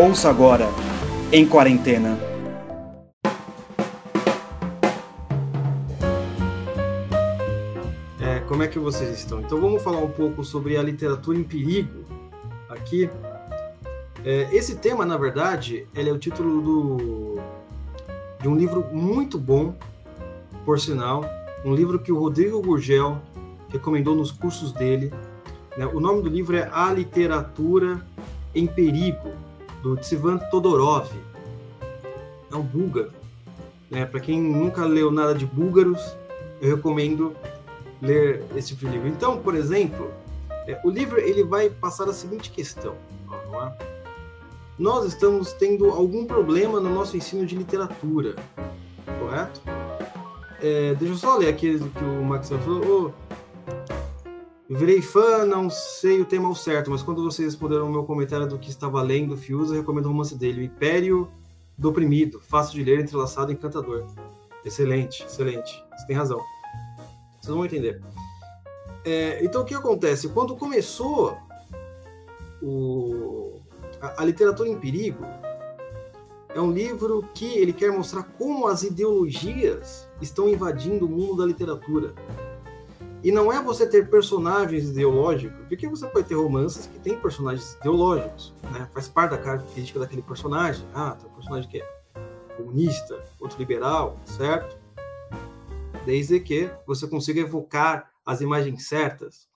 Ouça 0.00 0.30
agora, 0.30 0.68
em 1.32 1.44
quarentena. 1.44 2.16
É, 8.20 8.38
como 8.46 8.62
é 8.62 8.68
que 8.68 8.78
vocês 8.78 9.18
estão? 9.18 9.40
Então 9.40 9.60
vamos 9.60 9.82
falar 9.82 9.98
um 9.98 10.10
pouco 10.10 10.44
sobre 10.44 10.76
a 10.76 10.84
literatura 10.84 11.36
em 11.36 11.42
perigo 11.42 12.04
aqui. 12.68 13.10
É, 14.24 14.48
esse 14.54 14.76
tema, 14.76 15.04
na 15.04 15.16
verdade, 15.16 15.84
ele 15.92 16.08
é 16.08 16.12
o 16.12 16.18
título 16.18 16.62
do, 16.62 17.40
de 18.40 18.46
um 18.46 18.56
livro 18.56 18.86
muito 18.92 19.36
bom, 19.36 19.74
por 20.64 20.78
sinal, 20.78 21.24
um 21.64 21.74
livro 21.74 21.98
que 21.98 22.12
o 22.12 22.20
Rodrigo 22.20 22.62
Gurgel 22.62 23.20
recomendou 23.68 24.14
nos 24.14 24.30
cursos 24.30 24.70
dele. 24.70 25.12
Né? 25.76 25.86
O 25.86 25.98
nome 25.98 26.22
do 26.22 26.28
livro 26.28 26.56
é 26.56 26.70
A 26.72 26.92
Literatura 26.92 28.00
em 28.54 28.64
Perigo, 28.64 29.47
do 29.82 29.96
Tsivan 29.96 30.38
Todorov. 30.50 31.08
É 32.50 32.56
um 32.56 32.62
búlgaro. 32.62 33.12
Né? 33.90 34.04
Para 34.04 34.20
quem 34.20 34.40
nunca 34.40 34.84
leu 34.84 35.10
nada 35.10 35.34
de 35.34 35.46
búlgaros, 35.46 36.16
eu 36.60 36.76
recomendo 36.76 37.34
ler 38.00 38.44
esse 38.56 38.68
tipo 38.68 38.86
de 38.86 38.92
livro. 38.92 39.08
Então, 39.08 39.38
por 39.38 39.54
exemplo, 39.54 40.10
é, 40.66 40.80
o 40.84 40.90
livro 40.90 41.18
ele 41.18 41.44
vai 41.44 41.70
passar 41.70 42.08
a 42.08 42.12
seguinte 42.12 42.50
questão. 42.50 42.94
Nós 44.78 45.04
estamos 45.06 45.52
tendo 45.54 45.90
algum 45.90 46.24
problema 46.24 46.78
no 46.78 46.88
nosso 46.88 47.16
ensino 47.16 47.44
de 47.44 47.56
literatura, 47.56 48.36
correto? 49.18 49.60
É, 50.62 50.94
deixa 50.94 51.14
eu 51.14 51.18
só 51.18 51.36
ler 51.36 51.48
aqui 51.48 51.78
que 51.78 52.04
o 52.04 52.24
Max 52.24 52.48
falou. 52.48 53.12
Oh, 53.16 53.28
eu 54.68 54.76
virei 54.76 55.00
fã, 55.00 55.46
não 55.46 55.70
sei 55.70 56.20
o 56.20 56.26
tema 56.26 56.46
ao 56.46 56.54
certo, 56.54 56.90
mas 56.90 57.02
quando 57.02 57.24
vocês 57.24 57.54
responderam 57.54 57.86
o 57.86 57.90
meu 57.90 58.04
comentário 58.04 58.46
do 58.46 58.58
que 58.58 58.68
estava 58.68 59.00
lendo, 59.00 59.36
Fiuza, 59.36 59.74
recomendo 59.74 60.06
o 60.06 60.08
romance 60.08 60.36
dele, 60.36 60.60
O 60.60 60.64
Império 60.64 61.30
do 61.76 61.88
Oprimido, 61.88 62.38
fácil 62.38 62.74
de 62.74 62.84
ler, 62.84 63.00
entrelaçado, 63.00 63.50
encantador. 63.50 64.04
Excelente, 64.62 65.24
excelente. 65.24 65.82
Você 65.96 66.06
tem 66.06 66.16
razão. 66.16 66.40
Vocês 67.40 67.54
vão 67.54 67.64
entender. 67.64 68.02
É, 69.06 69.42
então, 69.42 69.62
o 69.62 69.64
que 69.64 69.74
acontece? 69.74 70.28
Quando 70.28 70.54
começou 70.54 71.38
o, 72.60 73.60
a, 74.02 74.22
a 74.22 74.24
Literatura 74.26 74.68
em 74.68 74.78
Perigo, 74.78 75.24
é 76.54 76.60
um 76.60 76.70
livro 76.70 77.26
que 77.32 77.56
ele 77.56 77.72
quer 77.72 77.90
mostrar 77.90 78.22
como 78.22 78.66
as 78.66 78.82
ideologias 78.82 80.06
estão 80.20 80.46
invadindo 80.46 81.06
o 81.06 81.08
mundo 81.08 81.36
da 81.36 81.46
literatura 81.46 82.12
e 83.22 83.32
não 83.32 83.52
é 83.52 83.60
você 83.60 83.88
ter 83.88 84.08
personagens 84.08 84.90
ideológicos, 84.90 85.66
porque 85.66 85.88
você 85.88 86.06
pode 86.06 86.28
ter 86.28 86.36
romances 86.36 86.86
que 86.86 87.00
tem 87.00 87.18
personagens 87.18 87.74
ideológicos, 87.74 88.54
né? 88.72 88.88
Faz 88.92 89.08
parte 89.08 89.32
da 89.32 89.38
característica 89.38 89.98
daquele 89.98 90.22
personagem. 90.22 90.86
Ah, 90.94 91.16
tem 91.16 91.28
um 91.28 91.34
personagem 91.34 91.68
que 91.68 91.80
é 91.80 92.54
comunista, 92.56 93.24
outro 93.40 93.58
liberal, 93.58 94.16
certo? 94.24 94.78
Desde 96.04 96.38
que 96.38 96.70
você 96.86 97.08
consiga 97.08 97.40
evocar 97.40 98.12
as 98.24 98.40
imagens 98.40 98.86
certas. 98.86 99.48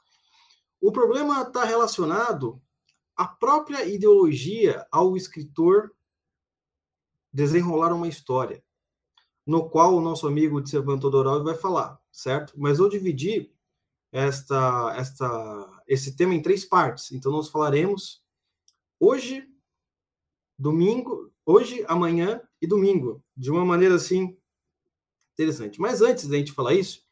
O 0.81 0.91
problema 0.91 1.43
está 1.43 1.65
relacionado 1.65 2.61
à 3.17 3.27
própria 3.27 3.85
ideologia 3.85 4.85
ao 4.91 5.17
escritor 5.17 5.93
desenrolar 7.33 7.93
uma 7.93 8.09
história, 8.09 8.63
no 9.47 9.71
qual 9.71 9.95
o 9.95 10.01
nosso 10.01 10.27
amigo 10.27 10.61
de 10.61 10.69
Tsevan 10.69 10.99
Todorov 10.99 11.45
vai 11.45 11.55
falar 11.55 12.03
certo? 12.13 12.53
Mas 12.57 12.79
eu 12.79 12.89
dividi 12.89 13.51
esta, 14.13 14.95
esta, 14.97 15.83
esse 15.89 16.15
tema 16.15 16.35
em 16.35 16.43
três 16.43 16.67
partes. 16.67 17.11
Então, 17.13 17.33
nós 17.33 17.49
falaremos 17.49 18.23
hoje, 19.01 19.49
domingo, 20.59 21.33
hoje, 21.47 21.83
amanhã 21.89 22.41
e 22.61 22.67
domingo, 22.67 23.25
de 23.35 23.51
uma 23.51 23.65
maneira 23.65 23.95
assim 23.95 24.37
interessante. 25.33 25.81
Mas 25.81 26.03
antes 26.03 26.29
da 26.29 26.37
gente 26.37 26.53
falar 26.53 26.75
isso, 26.75 27.03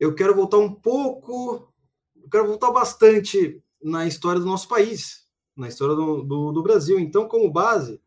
eu 0.00 0.14
quero 0.14 0.34
voltar 0.34 0.58
um 0.58 0.72
pouco, 0.72 1.72
eu 2.16 2.28
quero 2.30 2.46
voltar 2.46 2.72
bastante 2.72 3.62
na 3.82 4.06
história 4.06 4.40
do 4.40 4.46
nosso 4.46 4.66
país, 4.66 5.28
na 5.54 5.68
história 5.68 5.94
do, 5.94 6.22
do, 6.22 6.52
do 6.52 6.62
Brasil. 6.62 6.98
Então, 6.98 7.28
como 7.28 7.52
base, 7.52 8.00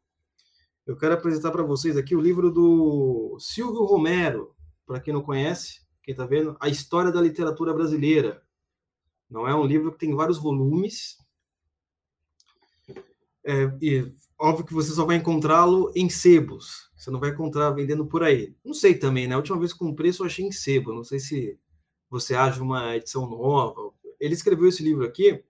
eu 0.87 0.97
quero 0.97 1.13
apresentar 1.13 1.51
para 1.51 1.63
vocês 1.63 1.95
aqui 1.95 2.15
o 2.15 2.21
livro 2.21 2.51
do 2.51 3.37
Silvio 3.39 3.83
Romero, 3.83 4.55
para 4.87 4.99
quem 4.99 5.13
não 5.13 5.21
conhece, 5.21 5.87
quem 6.09 6.13
está 6.13 6.25
vendo, 6.25 6.57
A 6.59 6.67
História 6.67 7.11
da 7.11 7.21
Literatura 7.21 7.71
Brasileira. 7.71 8.41
Não 9.29 9.47
é 9.47 9.53
um 9.53 9.63
livro 9.63 9.91
que 9.91 9.99
tem 9.99 10.15
vários 10.15 10.39
volumes. 10.39 11.19
É, 13.43 13.71
e 13.79 14.11
óbvio 14.39 14.65
que 14.65 14.73
você 14.73 14.91
só 14.91 15.05
vai 15.05 15.17
encontrá-lo 15.17 15.91
em 15.95 16.09
sebos. 16.09 16.89
Você 16.97 17.11
não 17.11 17.19
vai 17.19 17.29
encontrar 17.29 17.69
vendendo 17.69 18.07
por 18.07 18.23
aí. 18.23 18.55
Não 18.65 18.73
sei 18.73 18.95
também, 18.95 19.27
né? 19.27 19.35
A 19.35 19.37
última 19.37 19.59
vez 19.59 19.71
que 19.71 19.77
comprei, 19.77 20.11
só 20.11 20.25
achei 20.25 20.43
em 20.43 20.51
sebo. 20.51 20.95
Não 20.95 21.03
sei 21.03 21.19
se 21.19 21.59
você 22.09 22.33
acha 22.33 22.63
uma 22.63 22.95
edição 22.95 23.29
nova. 23.29 23.93
Ele 24.19 24.33
escreveu 24.33 24.67
esse 24.67 24.81
livro 24.81 25.05
aqui 25.05 25.43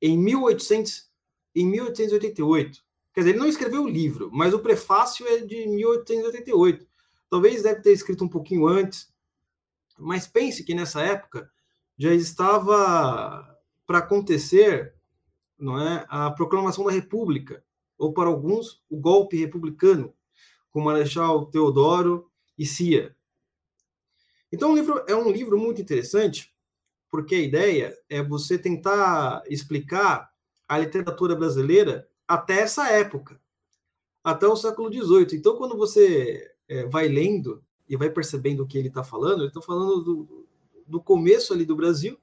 em 0.00 0.16
1800, 0.16 1.10
em 1.56 1.66
1888. 1.66 2.80
Quer 3.12 3.20
dizer, 3.22 3.30
ele 3.30 3.40
não 3.40 3.48
escreveu 3.48 3.82
o 3.82 3.88
livro, 3.88 4.30
mas 4.32 4.54
o 4.54 4.60
prefácio 4.60 5.26
é 5.26 5.38
de 5.38 5.66
1888. 5.66 6.86
Talvez 7.28 7.64
deve 7.64 7.80
ter 7.80 7.92
escrito 7.92 8.24
um 8.24 8.28
pouquinho 8.28 8.68
antes, 8.68 9.11
mas 9.98 10.26
pense 10.26 10.64
que 10.64 10.74
nessa 10.74 11.02
época 11.02 11.50
já 11.98 12.12
estava 12.14 13.58
para 13.86 13.98
acontecer 13.98 14.94
não 15.58 15.80
é, 15.80 16.04
a 16.08 16.30
proclamação 16.30 16.84
da 16.84 16.90
República, 16.90 17.64
ou 17.96 18.12
para 18.12 18.28
alguns, 18.28 18.82
o 18.90 18.96
golpe 18.96 19.36
republicano, 19.36 20.12
com 20.70 20.80
Marechal 20.80 21.46
Teodoro 21.46 22.28
e 22.58 22.66
Cia. 22.66 23.14
Então, 24.50 24.72
o 24.72 24.74
livro 24.74 25.04
é 25.06 25.14
um 25.14 25.30
livro 25.30 25.56
muito 25.56 25.80
interessante, 25.80 26.52
porque 27.08 27.36
a 27.36 27.40
ideia 27.40 27.96
é 28.08 28.22
você 28.22 28.58
tentar 28.58 29.42
explicar 29.48 30.30
a 30.66 30.78
literatura 30.78 31.36
brasileira 31.36 32.08
até 32.26 32.60
essa 32.60 32.90
época, 32.90 33.40
até 34.24 34.46
o 34.46 34.56
século 34.56 34.92
XVIII. 34.92 35.38
Então, 35.38 35.56
quando 35.56 35.76
você 35.76 36.50
é, 36.68 36.86
vai 36.86 37.06
lendo 37.06 37.64
e 37.88 37.96
vai 37.96 38.10
percebendo 38.10 38.62
o 38.62 38.66
que 38.66 38.78
ele 38.78 38.88
está 38.88 39.04
falando, 39.04 39.40
ele 39.40 39.48
está 39.48 39.60
falando 39.60 40.02
do, 40.02 40.46
do 40.86 41.00
começo 41.00 41.52
ali 41.52 41.64
do 41.64 41.76
Brasil 41.76 42.18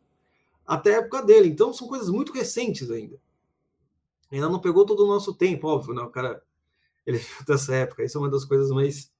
até 0.65 0.95
a 0.95 0.97
época 0.99 1.23
dele. 1.23 1.49
Então, 1.49 1.73
são 1.73 1.87
coisas 1.87 2.09
muito 2.09 2.31
recentes 2.31 2.91
ainda. 2.91 3.19
Ainda 4.31 4.47
não 4.47 4.59
pegou 4.59 4.85
todo 4.85 5.03
o 5.03 5.07
nosso 5.07 5.33
tempo, 5.33 5.67
óbvio, 5.67 5.95
né? 5.95 6.01
O 6.03 6.09
cara, 6.09 6.43
ele 7.05 7.19
dessa 7.47 7.73
época. 7.75 8.03
Isso 8.03 8.17
é 8.17 8.21
uma 8.21 8.29
das 8.29 8.45
coisas 8.45 8.69
mais 8.69 9.11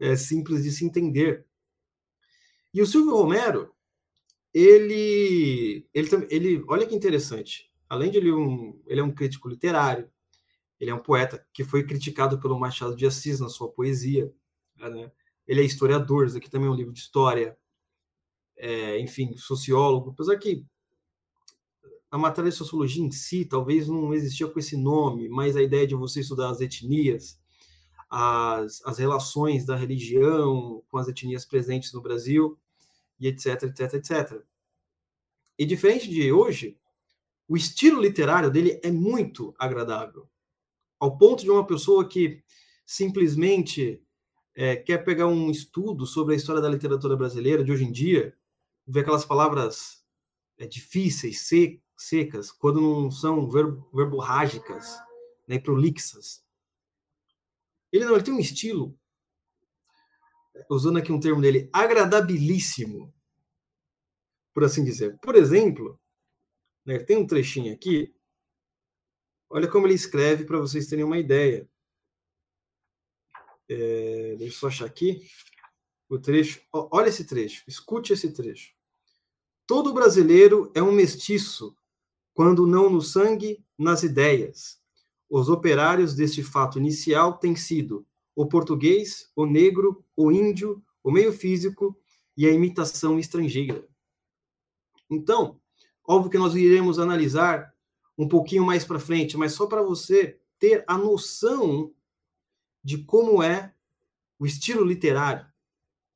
é, 0.00 0.16
simples 0.16 0.64
de 0.64 0.72
se 0.72 0.84
entender. 0.84 1.46
E 2.74 2.82
o 2.82 2.86
Silvio 2.86 3.16
Romero, 3.16 3.72
ele, 4.52 5.86
ele, 5.94 6.08
ele, 6.30 6.64
olha 6.68 6.86
que 6.86 6.94
interessante. 6.94 7.70
Além 7.88 8.10
de 8.10 8.18
ele, 8.18 8.32
um, 8.32 8.78
ele 8.86 9.00
é 9.00 9.04
um 9.04 9.14
crítico 9.14 9.48
literário, 9.48 10.10
ele 10.78 10.90
é 10.90 10.94
um 10.94 11.02
poeta 11.02 11.46
que 11.52 11.64
foi 11.64 11.84
criticado 11.84 12.40
pelo 12.40 12.58
Machado 12.58 12.94
de 12.94 13.06
Assis 13.06 13.40
na 13.40 13.48
sua 13.48 13.70
poesia. 13.70 14.32
Né? 14.76 15.10
Ele 15.48 15.62
é 15.62 15.64
historiador, 15.64 16.26
isso 16.26 16.36
aqui 16.36 16.50
também 16.50 16.68
é 16.68 16.70
um 16.70 16.76
livro 16.76 16.92
de 16.92 17.00
história, 17.00 17.56
é, 18.56 19.00
enfim, 19.00 19.34
sociólogo, 19.36 20.10
apesar 20.10 20.36
que 20.36 20.64
a 22.10 22.18
matéria 22.18 22.50
de 22.50 22.56
sociologia 22.56 23.02
em 23.02 23.10
si 23.10 23.44
talvez 23.44 23.88
não 23.88 24.12
existia 24.12 24.46
com 24.46 24.58
esse 24.58 24.76
nome, 24.76 25.28
mas 25.28 25.56
a 25.56 25.62
ideia 25.62 25.86
de 25.86 25.94
você 25.94 26.20
estudar 26.20 26.50
as 26.50 26.60
etnias, 26.60 27.40
as, 28.10 28.82
as 28.84 28.98
relações 28.98 29.64
da 29.64 29.76
religião 29.76 30.82
com 30.88 30.98
as 30.98 31.08
etnias 31.08 31.44
presentes 31.44 31.92
no 31.92 32.02
Brasil, 32.02 32.58
e 33.20 33.26
etc, 33.26 33.64
etc, 33.64 33.94
etc. 33.94 34.42
E 35.58 35.66
diferente 35.66 36.08
de 36.08 36.32
hoje, 36.32 36.78
o 37.48 37.56
estilo 37.56 38.00
literário 38.00 38.50
dele 38.50 38.78
é 38.82 38.90
muito 38.90 39.54
agradável, 39.58 40.28
ao 41.00 41.16
ponto 41.16 41.42
de 41.42 41.50
uma 41.50 41.66
pessoa 41.66 42.06
que 42.08 42.42
simplesmente 42.86 44.02
é, 44.60 44.74
quer 44.74 44.98
pegar 45.04 45.28
um 45.28 45.52
estudo 45.52 46.04
sobre 46.04 46.34
a 46.34 46.36
história 46.36 46.60
da 46.60 46.68
literatura 46.68 47.16
brasileira 47.16 47.62
de 47.62 47.70
hoje 47.70 47.84
em 47.84 47.92
dia, 47.92 48.36
ver 48.84 49.02
aquelas 49.02 49.24
palavras 49.24 50.04
é, 50.58 50.66
difíceis, 50.66 51.42
sec, 51.42 51.80
secas, 51.96 52.50
quando 52.50 52.80
não 52.80 53.08
são 53.08 53.48
verbo, 53.48 53.88
verborrágicas, 53.94 54.98
né, 55.46 55.60
prolixas. 55.60 56.44
Ele 57.92 58.04
não, 58.04 58.14
ele 58.16 58.24
tem 58.24 58.34
um 58.34 58.40
estilo, 58.40 58.98
usando 60.68 60.98
aqui 60.98 61.12
um 61.12 61.20
termo 61.20 61.40
dele, 61.40 61.70
agradabilíssimo, 61.72 63.14
por 64.52 64.64
assim 64.64 64.82
dizer. 64.82 65.16
Por 65.20 65.36
exemplo, 65.36 66.00
né, 66.84 66.98
tem 66.98 67.16
um 67.16 67.28
trechinho 67.28 67.72
aqui, 67.72 68.12
olha 69.48 69.68
como 69.68 69.86
ele 69.86 69.94
escreve 69.94 70.44
para 70.44 70.58
vocês 70.58 70.88
terem 70.88 71.04
uma 71.04 71.16
ideia. 71.16 71.70
É, 73.68 74.36
deixa 74.38 74.54
eu 74.54 74.58
só 74.58 74.66
achar 74.68 74.86
aqui 74.86 75.28
o 76.08 76.18
trecho. 76.18 76.60
Olha 76.72 77.08
esse 77.08 77.24
trecho, 77.24 77.64
escute 77.68 78.12
esse 78.12 78.32
trecho. 78.32 78.72
Todo 79.66 79.92
brasileiro 79.92 80.72
é 80.74 80.82
um 80.82 80.92
mestiço, 80.92 81.76
quando 82.32 82.66
não 82.66 82.88
no 82.88 83.02
sangue, 83.02 83.62
nas 83.76 84.02
ideias. 84.02 84.80
Os 85.28 85.50
operários 85.50 86.14
deste 86.14 86.42
fato 86.42 86.78
inicial 86.78 87.36
têm 87.36 87.54
sido 87.54 88.06
o 88.34 88.46
português, 88.46 89.30
o 89.36 89.44
negro, 89.44 90.02
o 90.16 90.32
índio, 90.32 90.82
o 91.02 91.10
meio 91.10 91.32
físico 91.32 91.98
e 92.36 92.46
a 92.46 92.50
imitação 92.50 93.18
estrangeira. 93.18 93.86
Então, 95.10 95.60
óbvio 96.06 96.30
que 96.30 96.38
nós 96.38 96.54
iremos 96.54 96.98
analisar 96.98 97.74
um 98.16 98.26
pouquinho 98.26 98.64
mais 98.64 98.84
para 98.84 98.98
frente, 98.98 99.36
mas 99.36 99.52
só 99.52 99.66
para 99.66 99.82
você 99.82 100.40
ter 100.58 100.84
a 100.86 100.96
noção 100.96 101.92
de 102.82 102.98
como 103.04 103.42
é 103.42 103.74
o 104.38 104.46
estilo 104.46 104.84
literário. 104.84 105.46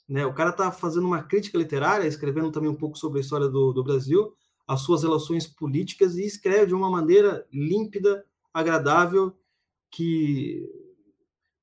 Né? 0.09 0.25
O 0.27 0.35
cara 0.35 0.51
está 0.51 0.71
fazendo 0.71 1.07
uma 1.07 1.23
crítica 1.23 1.59
literária, 1.59 2.07
escrevendo 2.07 2.51
também 2.51 2.71
um 2.71 2.77
pouco 2.77 2.99
sobre 2.99 3.19
a 3.19 3.23
história 3.23 3.49
do, 3.49 3.73
do 3.73 3.83
Brasil, 3.83 4.37
as 4.67 4.81
suas 4.83 5.03
relações 5.03 5.47
políticas, 5.47 6.17
e 6.17 6.25
escreve 6.25 6.67
de 6.67 6.75
uma 6.75 6.91
maneira 6.91 7.47
límpida, 7.53 8.25
agradável, 8.53 9.37
que 9.91 10.69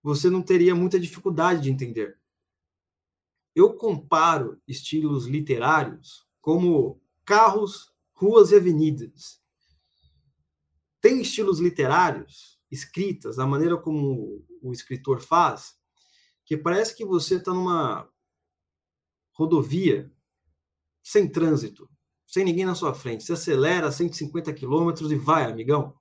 você 0.01 0.29
não 0.29 0.41
teria 0.41 0.75
muita 0.75 0.99
dificuldade 0.99 1.61
de 1.61 1.71
entender. 1.71 2.17
Eu 3.55 3.73
comparo 3.73 4.61
estilos 4.67 5.25
literários 5.25 6.27
como 6.41 7.01
carros, 7.25 7.93
ruas 8.13 8.51
e 8.51 8.55
avenidas. 8.55 9.41
Tem 11.01 11.21
estilos 11.21 11.59
literários, 11.59 12.58
escritas, 12.71 13.39
a 13.39 13.47
maneira 13.47 13.77
como 13.77 14.45
o 14.61 14.71
escritor 14.71 15.21
faz, 15.21 15.77
que 16.45 16.57
parece 16.57 16.95
que 16.95 17.05
você 17.05 17.35
está 17.35 17.53
numa 17.53 18.07
rodovia 19.33 20.11
sem 21.01 21.27
trânsito, 21.27 21.89
sem 22.27 22.43
ninguém 22.43 22.65
na 22.65 22.75
sua 22.75 22.93
frente. 22.93 23.23
Você 23.23 23.33
acelera 23.33 23.91
150 23.91 24.53
quilômetros 24.53 25.11
e 25.11 25.15
vai, 25.15 25.45
amigão. 25.45 25.97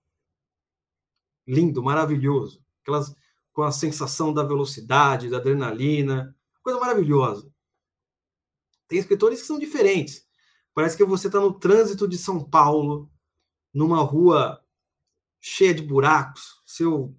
Lindo, 1.46 1.82
maravilhoso. 1.82 2.62
Aquelas 2.82 3.14
com 3.52 3.62
a 3.64 3.72
sensação 3.72 4.32
da 4.32 4.44
velocidade, 4.44 5.28
da 5.28 5.38
adrenalina, 5.38 6.32
coisa 6.62 6.78
maravilhosa. 6.78 7.52
Tem 8.86 9.00
escritores 9.00 9.40
que 9.40 9.46
são 9.48 9.58
diferentes. 9.58 10.24
Parece 10.72 10.96
que 10.96 11.04
você 11.04 11.26
está 11.26 11.40
no 11.40 11.52
trânsito 11.52 12.06
de 12.06 12.16
São 12.16 12.42
Paulo, 12.42 13.10
numa 13.74 14.00
rua 14.00 14.64
cheia 15.40 15.74
de 15.74 15.82
buracos, 15.82 16.57
seu 16.68 17.16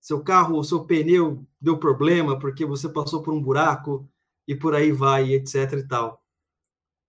seu 0.00 0.22
carro, 0.22 0.62
seu 0.62 0.84
pneu 0.84 1.46
deu 1.60 1.78
problema 1.78 2.38
porque 2.38 2.64
você 2.64 2.88
passou 2.88 3.22
por 3.22 3.32
um 3.34 3.42
buraco 3.42 4.08
e 4.46 4.54
por 4.54 4.74
aí 4.74 4.92
vai, 4.92 5.32
etc 5.32 5.72
e 5.72 5.82
tal. 5.86 6.24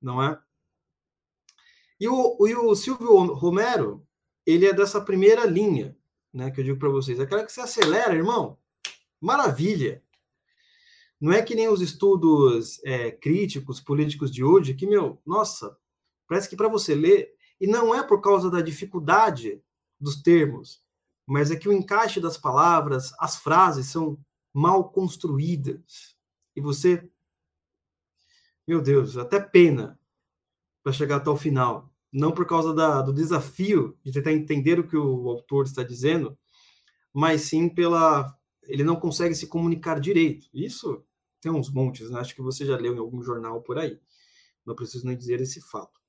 Não 0.01 0.21
é? 0.21 0.39
E 1.99 2.07
o, 2.07 2.47
e 2.47 2.55
o 2.55 2.75
Silvio 2.75 3.33
Romero, 3.33 4.05
ele 4.45 4.65
é 4.65 4.73
dessa 4.73 5.01
primeira 5.01 5.45
linha, 5.45 5.97
né, 6.33 6.51
que 6.51 6.59
eu 6.59 6.63
digo 6.63 6.79
para 6.79 6.89
vocês, 6.89 7.19
aquela 7.19 7.43
que 7.43 7.51
se 7.51 7.61
acelera, 7.61 8.15
irmão. 8.15 8.57
Maravilha. 9.19 10.03
Não 11.19 11.31
é 11.31 11.41
que 11.41 11.55
nem 11.55 11.67
os 11.67 11.81
estudos 11.81 12.79
é, 12.83 13.11
críticos, 13.11 13.79
políticos 13.79 14.31
de 14.31 14.43
hoje, 14.43 14.75
que, 14.75 14.85
meu, 14.85 15.19
nossa, 15.25 15.75
parece 16.27 16.47
que 16.47 16.55
para 16.55 16.67
você 16.67 16.93
ler, 16.93 17.31
e 17.59 17.65
não 17.65 17.93
é 17.93 18.03
por 18.03 18.21
causa 18.21 18.51
da 18.51 18.61
dificuldade 18.61 19.61
dos 19.99 20.21
termos, 20.21 20.83
mas 21.27 21.51
é 21.51 21.55
que 21.57 21.67
o 21.67 21.73
encaixe 21.73 22.21
das 22.21 22.37
palavras, 22.37 23.11
as 23.19 23.35
frases 23.35 23.87
são 23.87 24.17
mal 24.53 24.89
construídas. 24.89 26.15
E 26.55 26.61
você, 26.61 27.11
meu 28.65 28.81
Deus, 28.81 29.17
até 29.17 29.39
pena 29.39 29.99
para 30.81 30.93
chegar 30.93 31.17
até 31.17 31.29
o 31.29 31.35
final. 31.35 31.93
Não 32.11 32.31
por 32.31 32.47
causa 32.47 32.73
da, 32.73 33.01
do 33.01 33.11
desafio 33.11 33.97
de 34.01 34.13
tentar 34.13 34.31
entender 34.31 34.79
o 34.79 34.87
que 34.87 34.95
o 34.95 35.29
autor 35.29 35.65
está 35.65 35.83
dizendo, 35.83 36.37
mas 37.13 37.41
sim 37.41 37.67
pela. 37.67 38.33
Ele 38.63 38.83
não 38.83 38.95
consegue 38.95 39.35
se 39.35 39.47
comunicar 39.47 39.99
direito. 39.99 40.47
Isso 40.53 41.05
tem 41.41 41.51
uns 41.51 41.69
montes, 41.69 42.09
né? 42.09 42.19
acho 42.19 42.33
que 42.33 42.41
você 42.41 42.65
já 42.65 42.77
leu 42.77 42.95
em 42.95 42.99
algum 42.99 43.21
jornal 43.21 43.61
por 43.61 43.77
aí. 43.77 43.99
Não 44.65 44.75
preciso 44.75 45.05
nem 45.05 45.17
dizer 45.17 45.41
esse 45.41 45.61
fato. 45.61 45.99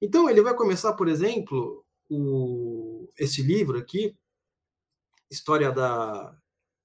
Então, 0.00 0.28
ele 0.28 0.42
vai 0.42 0.54
começar, 0.54 0.92
por 0.94 1.08
exemplo, 1.08 1.84
o, 2.08 3.08
esse 3.18 3.42
livro 3.42 3.78
aqui, 3.78 4.16
História 5.30 5.72
da 5.72 6.36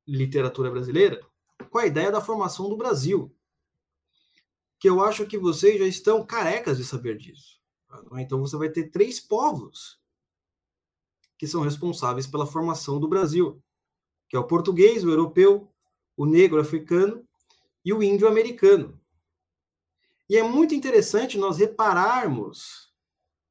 Literatura 0.08 0.72
Brasileira, 0.72 1.22
com 1.70 1.78
a 1.78 1.86
ideia 1.86 2.12
da 2.12 2.22
formação 2.22 2.70
do 2.70 2.78
Brasil. 2.78 3.36
Que 4.80 4.90
eu 4.90 5.02
acho 5.02 5.26
que 5.26 5.38
vocês 5.38 5.78
já 5.80 5.86
estão 5.86 6.26
carecas 6.26 6.78
de 6.78 6.84
saber 6.84 7.18
disso. 7.18 7.60
Tá? 7.88 8.02
Então, 8.22 8.40
você 8.40 8.58
vai 8.58 8.70
ter 8.70 8.90
três 8.90 9.20
povos 9.20 10.00
que 11.38 11.48
são 11.48 11.62
responsáveis 11.62 12.28
pela 12.28 12.46
formação 12.46 13.00
do 13.00 13.08
Brasil, 13.08 13.62
que 14.30 14.36
é 14.36 14.40
o 14.40 14.48
português, 14.48 15.04
o 15.04 15.10
europeu, 15.10 15.72
o 16.16 16.26
negro 16.26 16.60
africano 16.60 17.28
e 17.84 17.94
o 17.94 18.04
índio 18.04 18.28
americano. 18.28 19.00
E 20.30 20.38
é 20.38 20.44
muito 20.44 20.74
interessante 20.74 21.38
nós 21.38 21.58
repararmos 21.58 22.92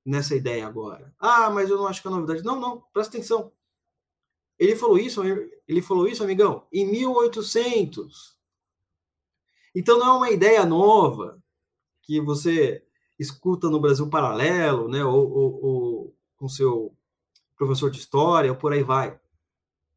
nessa 0.07 0.35
ideia 0.35 0.67
agora. 0.67 1.15
Ah, 1.19 1.51
mas 1.51 1.69
eu 1.69 1.77
não 1.77 1.87
acho 1.87 2.01
que 2.01 2.09
é 2.09 2.11
novidade. 2.11 2.43
Não, 2.43 2.59
não, 2.59 2.81
presta 2.93 3.17
atenção. 3.17 3.53
Ele 4.61 4.77
falou 4.77 4.99
isso, 4.99 5.23
ele 5.67 5.81
falou 5.81 6.07
isso, 6.07 6.23
amigão, 6.23 6.67
em 6.71 6.85
1800. 6.85 8.37
Então 9.75 9.99
não 9.99 10.07
é 10.07 10.17
uma 10.19 10.31
ideia 10.31 10.67
nova 10.67 11.43
que 12.03 12.21
você 12.21 12.85
escuta 13.19 13.71
no 13.71 13.81
Brasil 13.81 14.07
Paralelo, 14.11 14.87
né, 14.87 15.03
ou, 15.03 15.31
ou, 15.31 15.65
ou 15.65 16.17
com 16.37 16.47
seu 16.47 16.95
professor 17.57 17.91
de 17.91 18.01
história, 18.01 18.51
ou 18.51 18.57
por 18.57 18.75
aí 18.75 18.83
vai. 18.83 19.19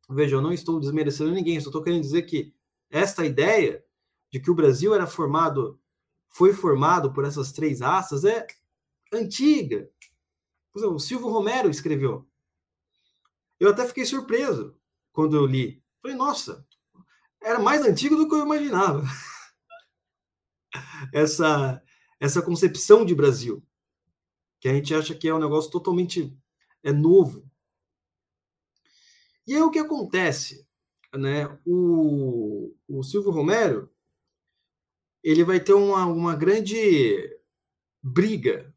Veja, 0.10 0.38
eu 0.38 0.42
não 0.42 0.54
estou 0.54 0.80
desmerecendo 0.80 1.32
ninguém, 1.32 1.60
só 1.60 1.68
estou 1.68 1.84
querendo 1.84 2.02
dizer 2.02 2.22
que 2.22 2.54
esta 2.90 3.26
ideia 3.26 3.84
de 4.32 4.40
que 4.40 4.50
o 4.50 4.56
Brasil 4.56 4.96
era 4.96 5.06
formado, 5.06 5.78
foi 6.30 6.54
formado 6.54 7.12
por 7.12 7.26
essas 7.26 7.52
três 7.52 7.82
raças 7.82 8.24
é 8.24 8.48
antiga. 9.12 9.90
O 10.74 11.00
Silvio 11.00 11.28
Romero 11.28 11.70
escreveu. 11.70 12.26
Eu 13.64 13.70
até 13.70 13.88
fiquei 13.88 14.06
surpreso 14.06 14.78
quando 15.14 15.38
eu 15.38 15.46
li. 15.46 15.82
Falei, 16.02 16.18
nossa, 16.18 16.68
era 17.42 17.60
mais 17.60 17.82
antigo 17.82 18.14
do 18.18 18.28
que 18.28 18.36
eu 18.36 18.44
imaginava. 18.44 19.02
essa, 21.14 21.82
essa 22.20 22.42
concepção 22.42 23.06
de 23.06 23.16
Brasil, 23.16 23.66
que 24.60 24.68
a 24.68 24.74
gente 24.74 24.94
acha 24.94 25.16
que 25.16 25.30
é 25.30 25.34
um 25.34 25.40
negócio 25.40 25.72
totalmente 25.72 26.38
é 26.84 26.92
novo. 26.92 27.50
E 29.48 29.56
aí 29.56 29.62
o 29.62 29.72
que 29.72 29.80
acontece? 29.80 30.68
Né? 31.16 31.46
O, 31.66 32.76
o 32.86 33.02
Silvio 33.02 33.32
Romero 33.32 33.90
ele 35.24 35.46
vai 35.46 35.62
ter 35.62 35.74
uma, 35.74 36.06
uma 36.06 36.36
grande 36.36 37.40
briga 38.02 38.76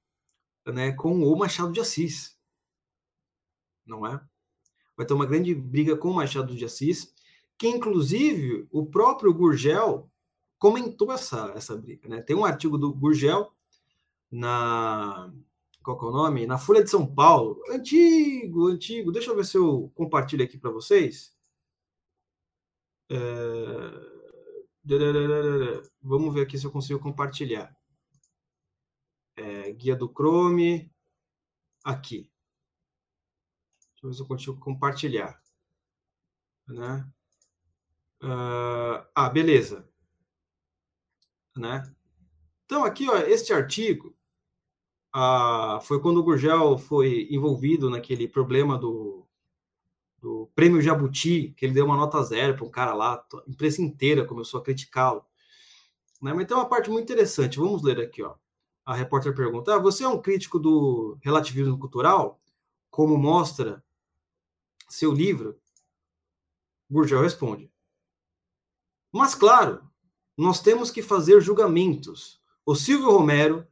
né, 0.64 0.93
com 0.93 1.25
o 1.25 1.37
Machado 1.37 1.73
de 1.73 1.81
Assis. 1.81 2.38
Não 3.85 4.07
é? 4.07 4.25
Vai 4.97 5.07
ter 5.07 5.15
uma 5.15 5.26
grande 5.26 5.55
briga 5.55 5.97
com 5.97 6.11
o 6.11 6.15
Machado 6.15 6.55
de 6.55 6.65
Assis, 6.65 7.15
que 7.59 7.69
inclusive 7.69 8.67
o 8.71 8.87
próprio 8.87 9.33
Gurgel 9.33 10.11
comentou 10.59 11.12
essa, 11.12 11.53
essa 11.55 11.76
briga. 11.76 12.09
Né? 12.09 12.23
Tem 12.23 12.35
um 12.35 12.45
artigo 12.45 12.79
do 12.79 12.93
Gurgel 12.93 13.53
na. 14.31 15.33
Qual 15.83 16.00
é 16.00 16.05
o 16.05 16.11
nome? 16.11 16.47
Na 16.47 16.59
Folha 16.59 16.83
de 16.83 16.91
São 16.91 17.07
Paulo. 17.07 17.62
Antigo, 17.71 18.67
antigo. 18.67 19.12
Deixa 19.12 19.31
eu 19.31 19.37
ver 19.37 19.45
se 19.45 19.57
eu 19.57 19.93
compartilho 19.95 20.43
aqui 20.43 20.59
para 20.59 20.71
vocês. 20.71 21.33
É... 23.09 23.17
Vamos 26.03 26.35
ver 26.35 26.43
aqui 26.43 26.59
se 26.59 26.65
eu 26.65 26.71
consigo 26.71 26.99
compartilhar 26.99 27.76
é, 29.37 29.73
guia 29.73 29.95
do 29.95 30.09
Chrome, 30.09 30.91
aqui. 31.85 32.31
Deixa 34.07 34.23
eu 34.23 34.27
consigo 34.27 34.59
compartilhar. 34.59 35.41
Né? 36.67 37.07
Uh, 38.23 39.07
ah, 39.15 39.29
beleza. 39.31 39.89
Né? 41.57 41.83
Então, 42.65 42.85
aqui, 42.85 43.09
ó, 43.09 43.17
este 43.19 43.53
artigo 43.53 44.15
ah, 45.13 45.81
foi 45.83 46.01
quando 46.01 46.19
o 46.19 46.23
Gurgel 46.23 46.77
foi 46.79 47.29
envolvido 47.31 47.89
naquele 47.89 48.29
problema 48.29 48.79
do, 48.79 49.27
do 50.19 50.51
prêmio 50.55 50.83
Jabuti, 50.83 51.55
que 51.57 51.65
ele 51.65 51.75
deu 51.75 51.87
uma 51.87 51.97
nota 51.97 52.23
zero 52.23 52.57
para 52.57 52.67
um 52.67 52.71
cara 52.71 52.95
lá, 52.95 53.15
a 53.15 53.51
imprensa 53.51 53.81
inteira 53.81 54.27
começou 54.27 54.61
a 54.61 54.63
criticá-lo. 54.63 55.25
Né? 56.21 56.33
Mas 56.33 56.47
tem 56.47 56.57
uma 56.57 56.69
parte 56.69 56.91
muito 56.91 57.05
interessante, 57.05 57.59
vamos 57.59 57.83
ler 57.83 58.01
aqui. 58.01 58.23
Ó 58.23 58.35
a 58.87 58.95
repórter 58.95 59.35
pergunta: 59.35 59.75
ah, 59.75 59.79
Você 59.79 60.05
é 60.05 60.09
um 60.09 60.23
crítico 60.23 60.59
do 60.59 61.19
relativismo 61.21 61.77
cultural? 61.77 62.41
Como 62.89 63.19
mostra 63.19 63.85
seu 64.88 65.12
livro? 65.12 65.59
Gurgel 66.90 67.23
responde: 67.23 67.71
Mas 69.12 69.35
claro, 69.35 69.83
nós 70.37 70.61
temos 70.61 70.90
que 70.90 71.02
fazer 71.02 71.40
julgamentos. 71.40 72.40
O 72.64 72.75
Silvio 72.75 73.11
Romero 73.11 73.66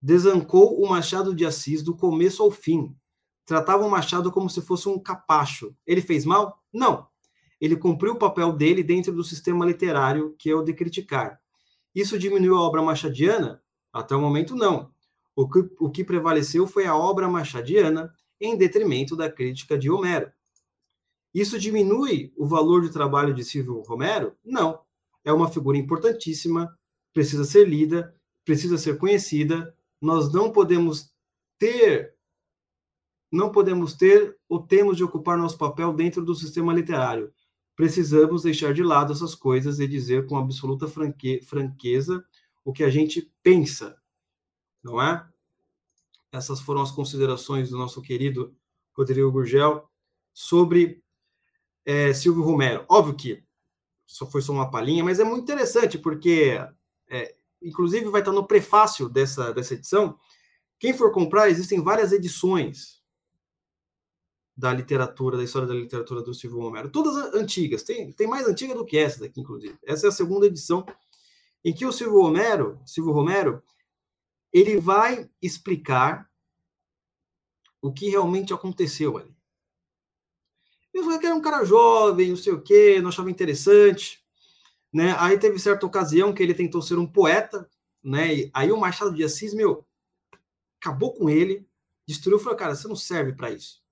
desancou 0.00 0.82
o 0.82 0.88
Machado 0.88 1.34
de 1.34 1.46
Assis 1.46 1.82
do 1.82 1.96
começo 1.96 2.42
ao 2.42 2.50
fim. 2.50 2.96
tratavam 3.46 3.88
Machado 3.88 4.32
como 4.32 4.50
se 4.50 4.60
fosse 4.60 4.88
um 4.88 4.98
capacho. 4.98 5.76
Ele 5.86 6.00
fez 6.00 6.24
mal? 6.24 6.60
Não. 6.72 7.06
Ele 7.60 7.76
cumpriu 7.76 8.14
o 8.14 8.18
papel 8.18 8.52
dele 8.52 8.82
dentro 8.82 9.12
do 9.12 9.22
sistema 9.22 9.64
literário, 9.64 10.34
que 10.38 10.50
é 10.50 10.54
o 10.54 10.62
de 10.62 10.74
criticar. 10.74 11.40
Isso 11.94 12.18
diminuiu 12.18 12.56
a 12.56 12.62
obra 12.62 12.82
machadiana? 12.82 13.62
Até 13.92 14.16
o 14.16 14.20
momento, 14.20 14.56
não. 14.56 14.90
O 15.36 15.48
que, 15.48 15.70
o 15.78 15.90
que 15.90 16.02
prevaleceu 16.02 16.66
foi 16.66 16.86
a 16.86 16.96
obra 16.96 17.28
machadiana 17.28 18.12
em 18.40 18.56
detrimento 18.56 19.14
da 19.14 19.30
crítica 19.30 19.78
de 19.78 19.88
Homero. 19.88 20.32
Isso 21.34 21.58
diminui 21.58 22.32
o 22.36 22.46
valor 22.46 22.82
de 22.82 22.90
trabalho 22.90 23.34
de 23.34 23.44
Silvio 23.44 23.80
Romero? 23.82 24.36
Não. 24.44 24.80
É 25.24 25.32
uma 25.32 25.48
figura 25.48 25.78
importantíssima, 25.78 26.76
precisa 27.12 27.44
ser 27.44 27.68
lida, 27.68 28.14
precisa 28.44 28.76
ser 28.76 28.98
conhecida. 28.98 29.74
Nós 30.00 30.32
não 30.32 30.50
podemos 30.50 31.12
ter 31.58 32.14
não 33.32 33.50
podemos 33.50 33.94
ter 33.94 34.36
ou 34.46 34.62
temos 34.62 34.98
de 34.98 35.02
ocupar 35.02 35.38
nosso 35.38 35.56
papel 35.56 35.94
dentro 35.94 36.22
do 36.22 36.34
sistema 36.34 36.74
literário. 36.74 37.32
Precisamos 37.74 38.42
deixar 38.42 38.74
de 38.74 38.82
lado 38.82 39.14
essas 39.14 39.34
coisas 39.34 39.80
e 39.80 39.88
dizer 39.88 40.26
com 40.26 40.36
absoluta 40.36 40.86
franque, 40.86 41.40
franqueza 41.40 42.22
o 42.62 42.72
que 42.74 42.84
a 42.84 42.90
gente 42.90 43.32
pensa, 43.42 43.96
não 44.82 45.00
é? 45.00 45.26
Essas 46.30 46.60
foram 46.60 46.82
as 46.82 46.90
considerações 46.90 47.70
do 47.70 47.78
nosso 47.78 48.02
querido 48.02 48.54
Rodrigo 48.94 49.32
Gurgel 49.32 49.88
sobre 50.34 51.02
é, 51.84 52.12
Silvio 52.12 52.42
Romero. 52.42 52.84
Óbvio 52.88 53.14
que 53.14 53.44
só 54.06 54.26
foi 54.26 54.42
só 54.42 54.52
uma 54.52 54.70
palhinha, 54.70 55.02
mas 55.02 55.18
é 55.18 55.24
muito 55.24 55.42
interessante, 55.42 55.98
porque, 55.98 56.58
é, 57.08 57.34
inclusive, 57.62 58.06
vai 58.06 58.20
estar 58.20 58.32
no 58.32 58.46
prefácio 58.46 59.08
dessa, 59.08 59.52
dessa 59.52 59.74
edição. 59.74 60.18
Quem 60.78 60.92
for 60.92 61.12
comprar, 61.12 61.48
existem 61.48 61.82
várias 61.82 62.12
edições 62.12 63.02
da 64.56 64.72
literatura, 64.72 65.36
da 65.36 65.44
história 65.44 65.66
da 65.66 65.74
literatura 65.74 66.22
do 66.22 66.34
Silvio 66.34 66.60
Romero. 66.60 66.90
Todas 66.90 67.16
antigas, 67.34 67.82
tem, 67.82 68.12
tem 68.12 68.26
mais 68.26 68.46
antiga 68.46 68.74
do 68.74 68.84
que 68.84 68.98
essa 68.98 69.20
daqui, 69.20 69.40
inclusive. 69.40 69.78
Essa 69.84 70.06
é 70.06 70.08
a 70.08 70.12
segunda 70.12 70.46
edição, 70.46 70.84
em 71.64 71.72
que 71.72 71.86
o 71.86 71.92
Silvio 71.92 72.20
Romero, 72.20 72.80
Silvio 72.84 73.12
Romero, 73.12 73.62
ele 74.52 74.78
vai 74.78 75.30
explicar 75.40 76.30
o 77.80 77.92
que 77.92 78.10
realmente 78.10 78.52
aconteceu 78.52 79.16
ali. 79.16 79.34
Ele 80.92 81.04
falou 81.04 81.18
que 81.18 81.26
era 81.26 81.34
um 81.34 81.40
cara 81.40 81.64
jovem, 81.64 82.30
não 82.30 82.36
sei 82.36 82.52
o 82.52 82.60
quê, 82.60 83.00
não 83.00 83.08
achava 83.08 83.30
interessante. 83.30 84.22
Né? 84.92 85.14
Aí 85.18 85.38
teve 85.38 85.58
certa 85.58 85.86
ocasião 85.86 86.32
que 86.32 86.42
ele 86.42 86.52
tentou 86.52 86.82
ser 86.82 86.98
um 86.98 87.06
poeta, 87.06 87.68
né? 88.02 88.34
E 88.34 88.50
aí 88.52 88.70
o 88.70 88.76
Machado 88.78 89.14
de 89.14 89.24
Assis, 89.24 89.54
meu, 89.54 89.86
acabou 90.78 91.14
com 91.14 91.30
ele, 91.30 91.66
destruiu, 92.06 92.38
falou, 92.38 92.58
cara, 92.58 92.74
você 92.74 92.86
não 92.86 92.96
serve 92.96 93.32
para 93.32 93.50
isso. 93.50 93.82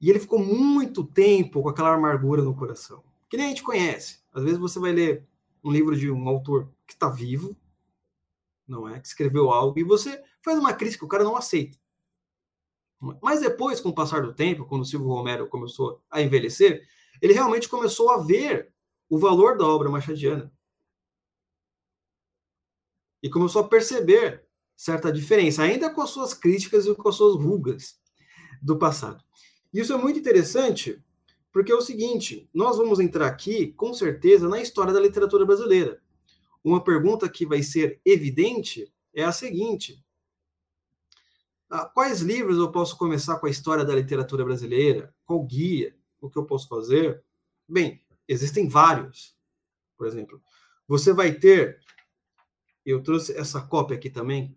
E 0.00 0.10
ele 0.10 0.18
ficou 0.18 0.38
muito 0.38 1.04
tempo 1.04 1.62
com 1.62 1.68
aquela 1.68 1.94
amargura 1.94 2.42
no 2.42 2.54
coração. 2.54 3.02
Que 3.28 3.38
nem 3.38 3.46
a 3.46 3.48
gente 3.48 3.62
conhece. 3.62 4.18
Às 4.32 4.42
vezes 4.42 4.58
você 4.58 4.78
vai 4.78 4.92
ler 4.92 5.26
um 5.62 5.70
livro 5.70 5.96
de 5.96 6.10
um 6.10 6.28
autor 6.28 6.68
que 6.86 6.92
está 6.92 7.08
vivo, 7.08 7.56
não 8.68 8.86
é? 8.86 9.00
Que 9.00 9.06
escreveu 9.06 9.50
algo, 9.50 9.78
e 9.78 9.84
você 9.84 10.22
faz 10.42 10.58
uma 10.58 10.74
crítica, 10.74 11.04
o 11.04 11.08
cara 11.08 11.24
não 11.24 11.36
aceita. 11.36 11.78
Mas 13.22 13.40
depois, 13.40 13.80
com 13.80 13.90
o 13.90 13.94
passar 13.94 14.22
do 14.22 14.34
tempo, 14.34 14.64
quando 14.64 14.82
o 14.82 14.84
Silvio 14.84 15.08
Romero 15.08 15.48
começou 15.48 16.02
a 16.10 16.22
envelhecer, 16.22 16.86
ele 17.20 17.32
realmente 17.32 17.68
começou 17.68 18.10
a 18.10 18.18
ver 18.18 18.72
o 19.08 19.18
valor 19.18 19.56
da 19.56 19.66
obra 19.66 19.90
machadiana. 19.90 20.52
E 23.22 23.28
começou 23.28 23.62
a 23.62 23.68
perceber 23.68 24.46
certa 24.76 25.12
diferença, 25.12 25.62
ainda 25.62 25.90
com 25.90 26.00
as 26.02 26.10
suas 26.10 26.34
críticas 26.34 26.86
e 26.86 26.94
com 26.94 27.08
as 27.08 27.14
suas 27.14 27.34
rugas 27.36 27.98
do 28.60 28.78
passado. 28.78 29.22
Isso 29.72 29.92
é 29.92 29.96
muito 29.96 30.18
interessante, 30.18 31.02
porque 31.52 31.72
é 31.72 31.74
o 31.74 31.80
seguinte: 31.80 32.48
nós 32.52 32.76
vamos 32.76 33.00
entrar 33.00 33.26
aqui, 33.26 33.72
com 33.72 33.92
certeza, 33.94 34.48
na 34.48 34.60
história 34.60 34.92
da 34.92 35.00
literatura 35.00 35.44
brasileira. 35.44 36.00
Uma 36.62 36.82
pergunta 36.82 37.28
que 37.28 37.46
vai 37.46 37.62
ser 37.62 38.00
evidente 38.04 38.92
é 39.14 39.24
a 39.24 39.32
seguinte: 39.32 40.02
quais 41.82 42.20
livros 42.20 42.58
eu 42.58 42.70
posso 42.70 42.96
começar 42.96 43.38
com 43.38 43.46
a 43.46 43.50
história 43.50 43.84
da 43.84 43.94
literatura 43.94 44.44
brasileira? 44.44 45.14
Qual 45.24 45.42
guia? 45.42 45.96
O 46.20 46.30
que 46.30 46.38
eu 46.38 46.44
posso 46.44 46.68
fazer? 46.68 47.22
Bem, 47.68 48.00
existem 48.28 48.68
vários. 48.68 49.36
Por 49.96 50.06
exemplo, 50.06 50.40
você 50.86 51.12
vai 51.12 51.32
ter, 51.32 51.80
eu 52.84 53.02
trouxe 53.02 53.36
essa 53.36 53.60
cópia 53.60 53.96
aqui 53.96 54.10
também, 54.10 54.56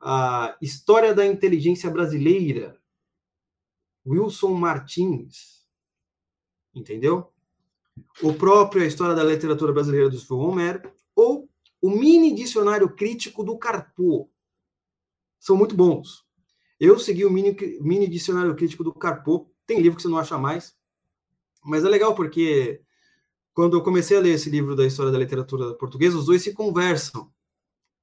a 0.00 0.56
História 0.60 1.12
da 1.12 1.26
Inteligência 1.26 1.90
Brasileira, 1.90 2.78
Wilson 4.06 4.54
Martins. 4.54 5.66
Entendeu? 6.74 7.32
O 8.22 8.32
próprio 8.32 8.82
A 8.82 8.86
História 8.86 9.14
da 9.14 9.24
Literatura 9.24 9.72
Brasileira 9.72 10.08
do 10.08 10.18
Silvio 10.18 10.46
Romero, 10.46 10.92
ou 11.14 11.48
o 11.80 11.90
Mini 11.90 12.34
Dicionário 12.34 12.94
Crítico 12.94 13.42
do 13.42 13.58
Carpo, 13.58 14.30
são 15.38 15.56
muito 15.56 15.74
bons. 15.74 16.24
Eu 16.78 16.98
segui 16.98 17.24
o 17.24 17.30
mini, 17.30 17.56
mini 17.80 18.08
dicionário 18.08 18.54
crítico 18.54 18.84
do 18.84 18.92
Carpo, 18.92 19.50
tem 19.66 19.80
livro 19.80 19.96
que 19.96 20.02
você 20.02 20.08
não 20.08 20.18
acha 20.18 20.36
mais, 20.36 20.76
mas 21.64 21.84
é 21.84 21.88
legal 21.88 22.14
porque 22.14 22.80
quando 23.54 23.76
eu 23.76 23.82
comecei 23.82 24.16
a 24.16 24.20
ler 24.20 24.34
esse 24.34 24.50
livro 24.50 24.76
da 24.76 24.86
história 24.86 25.10
da 25.10 25.18
literatura 25.18 25.74
portuguesa, 25.74 26.18
os 26.18 26.26
dois 26.26 26.42
se 26.42 26.52
conversam 26.52 27.30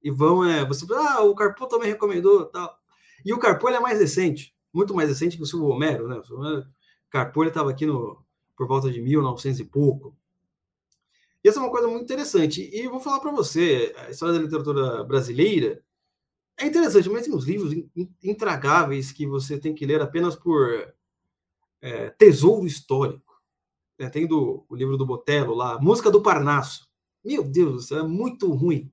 e 0.02 0.10
vão, 0.10 0.44
é, 0.44 0.64
você 0.64 0.84
ah, 0.92 1.22
o 1.22 1.34
Carpo 1.34 1.66
também 1.66 1.88
recomendou, 1.88 2.46
tal. 2.46 2.76
E 3.24 3.32
o 3.32 3.38
Carpo 3.38 3.68
ele 3.68 3.76
é 3.76 3.80
mais 3.80 3.98
recente, 3.98 4.54
muito 4.72 4.92
mais 4.94 5.08
recente 5.08 5.36
que 5.36 5.42
o 5.42 5.46
Silvio 5.46 5.68
Romero, 5.68 6.08
né? 6.08 6.16
O 6.16 6.64
Carpo 7.08 7.42
ele 7.42 7.50
estava 7.50 7.70
aqui 7.70 7.86
no 7.86 8.22
por 8.56 8.66
volta 8.66 8.90
de 8.90 9.00
1900 9.00 9.60
e 9.60 9.64
pouco. 9.64 10.16
E 11.42 11.48
essa 11.48 11.58
é 11.58 11.62
uma 11.62 11.70
coisa 11.70 11.88
muito 11.88 12.04
interessante. 12.04 12.70
E 12.72 12.88
vou 12.88 13.00
falar 13.00 13.20
para 13.20 13.32
você, 13.32 13.94
a 13.96 14.10
história 14.10 14.34
da 14.34 14.40
literatura 14.40 15.04
brasileira, 15.04 15.82
é 16.56 16.66
interessante, 16.66 17.08
mas 17.08 17.24
tem 17.24 17.34
uns 17.34 17.44
livros 17.44 17.72
intragáveis 18.22 19.10
que 19.10 19.26
você 19.26 19.58
tem 19.58 19.74
que 19.74 19.86
ler 19.86 20.00
apenas 20.00 20.36
por 20.36 20.94
é, 21.80 22.10
tesouro 22.10 22.66
histórico. 22.66 23.34
É, 23.98 24.08
tem 24.08 24.26
do, 24.26 24.64
o 24.68 24.74
livro 24.74 24.96
do 24.96 25.06
Botelho 25.06 25.54
lá, 25.54 25.80
Música 25.80 26.10
do 26.10 26.22
Parnaso. 26.22 26.88
Meu 27.24 27.44
Deus, 27.44 27.90
é 27.92 28.02
muito 28.02 28.52
ruim. 28.52 28.90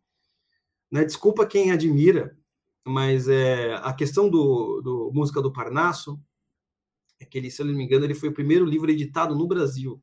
Né? 0.91 1.03
Desculpa 1.03 1.45
quem 1.45 1.71
admira, 1.71 2.37
mas 2.85 3.27
é, 3.27 3.75
a 3.75 3.93
questão 3.93 4.29
do, 4.29 4.81
do 4.81 5.11
Música 5.13 5.41
do 5.41 5.51
Parnaso 5.51 6.19
é 7.19 7.25
que 7.25 7.37
ele, 7.37 7.51
se 7.51 7.61
eu 7.61 7.65
não 7.65 7.73
me 7.73 7.83
engano, 7.83 8.05
ele 8.05 8.15
foi 8.15 8.29
o 8.29 8.33
primeiro 8.33 8.65
livro 8.65 8.89
editado 8.89 9.35
no 9.35 9.47
Brasil, 9.47 10.01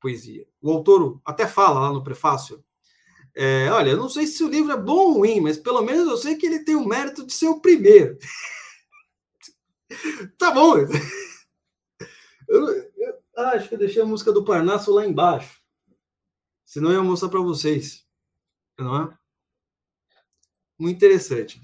poesia. 0.00 0.46
O 0.60 0.70
autor 0.70 1.20
até 1.24 1.46
fala 1.46 1.80
lá 1.80 1.92
no 1.92 2.04
prefácio 2.04 2.64
é, 3.34 3.70
olha, 3.70 3.90
eu 3.90 3.96
não 3.96 4.08
sei 4.08 4.26
se 4.26 4.44
o 4.44 4.48
livro 4.48 4.72
é 4.72 4.76
bom 4.76 4.92
ou 4.92 5.12
ruim, 5.18 5.40
mas 5.40 5.56
pelo 5.56 5.82
menos 5.82 6.06
eu 6.08 6.16
sei 6.16 6.36
que 6.36 6.46
ele 6.46 6.64
tem 6.64 6.74
o 6.74 6.86
mérito 6.86 7.26
de 7.26 7.32
ser 7.32 7.46
o 7.46 7.60
primeiro. 7.60 8.18
tá 10.36 10.50
bom. 10.50 10.76
Eu, 12.48 12.68
eu, 12.68 13.18
acho 13.36 13.68
que 13.68 13.74
eu 13.74 13.78
deixei 13.78 14.02
a 14.02 14.06
música 14.06 14.30
do 14.32 14.44
Parnaso 14.44 14.92
lá 14.92 15.06
embaixo. 15.06 15.62
Senão 16.64 16.90
eu 16.90 16.96
ia 16.96 17.02
mostrar 17.02 17.30
para 17.30 17.40
vocês. 17.40 18.04
Não 18.78 19.02
é? 19.02 19.18
Muito 20.78 20.96
interessante. 20.96 21.60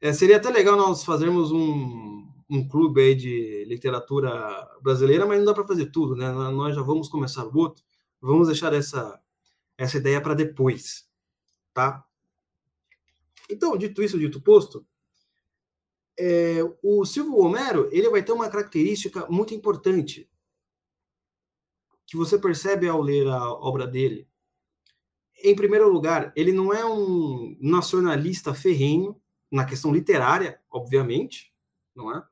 É, 0.00 0.12
seria 0.12 0.36
até 0.36 0.50
legal 0.50 0.76
nós 0.76 1.04
fazermos 1.04 1.52
um, 1.52 2.28
um 2.50 2.66
clube 2.68 3.00
aí 3.00 3.14
de 3.14 3.64
literatura 3.66 4.68
brasileira, 4.82 5.26
mas 5.26 5.38
não 5.38 5.46
dá 5.46 5.54
para 5.54 5.66
fazer 5.66 5.86
tudo, 5.86 6.16
né? 6.16 6.30
Nós 6.32 6.74
já 6.74 6.82
vamos 6.82 7.08
começar 7.08 7.44
o 7.46 7.56
outro. 7.56 7.84
Vamos 8.20 8.48
deixar 8.48 8.72
essa 8.72 9.20
essa 9.76 9.96
ideia 9.96 10.20
para 10.20 10.34
depois, 10.34 11.08
tá? 11.72 12.04
Então, 13.50 13.76
dito 13.76 14.02
isso, 14.02 14.18
dito 14.18 14.40
posto, 14.40 14.86
é, 16.18 16.58
o 16.82 17.04
Silvio 17.04 17.34
Romero 17.34 17.88
ele 17.92 18.08
vai 18.08 18.22
ter 18.22 18.32
uma 18.32 18.48
característica 18.48 19.26
muito 19.28 19.52
importante 19.52 20.30
que 22.06 22.16
você 22.16 22.38
percebe 22.38 22.88
ao 22.88 23.00
ler 23.00 23.26
a 23.26 23.52
obra 23.52 23.86
dele. 23.86 24.28
Em 25.42 25.56
primeiro 25.56 25.88
lugar, 25.88 26.32
ele 26.36 26.52
não 26.52 26.72
é 26.72 26.84
um 26.84 27.56
nacionalista 27.60 28.54
ferrenho 28.54 29.20
na 29.50 29.64
questão 29.64 29.92
literária, 29.92 30.60
obviamente, 30.70 31.52
não 31.94 32.14
é? 32.14 32.24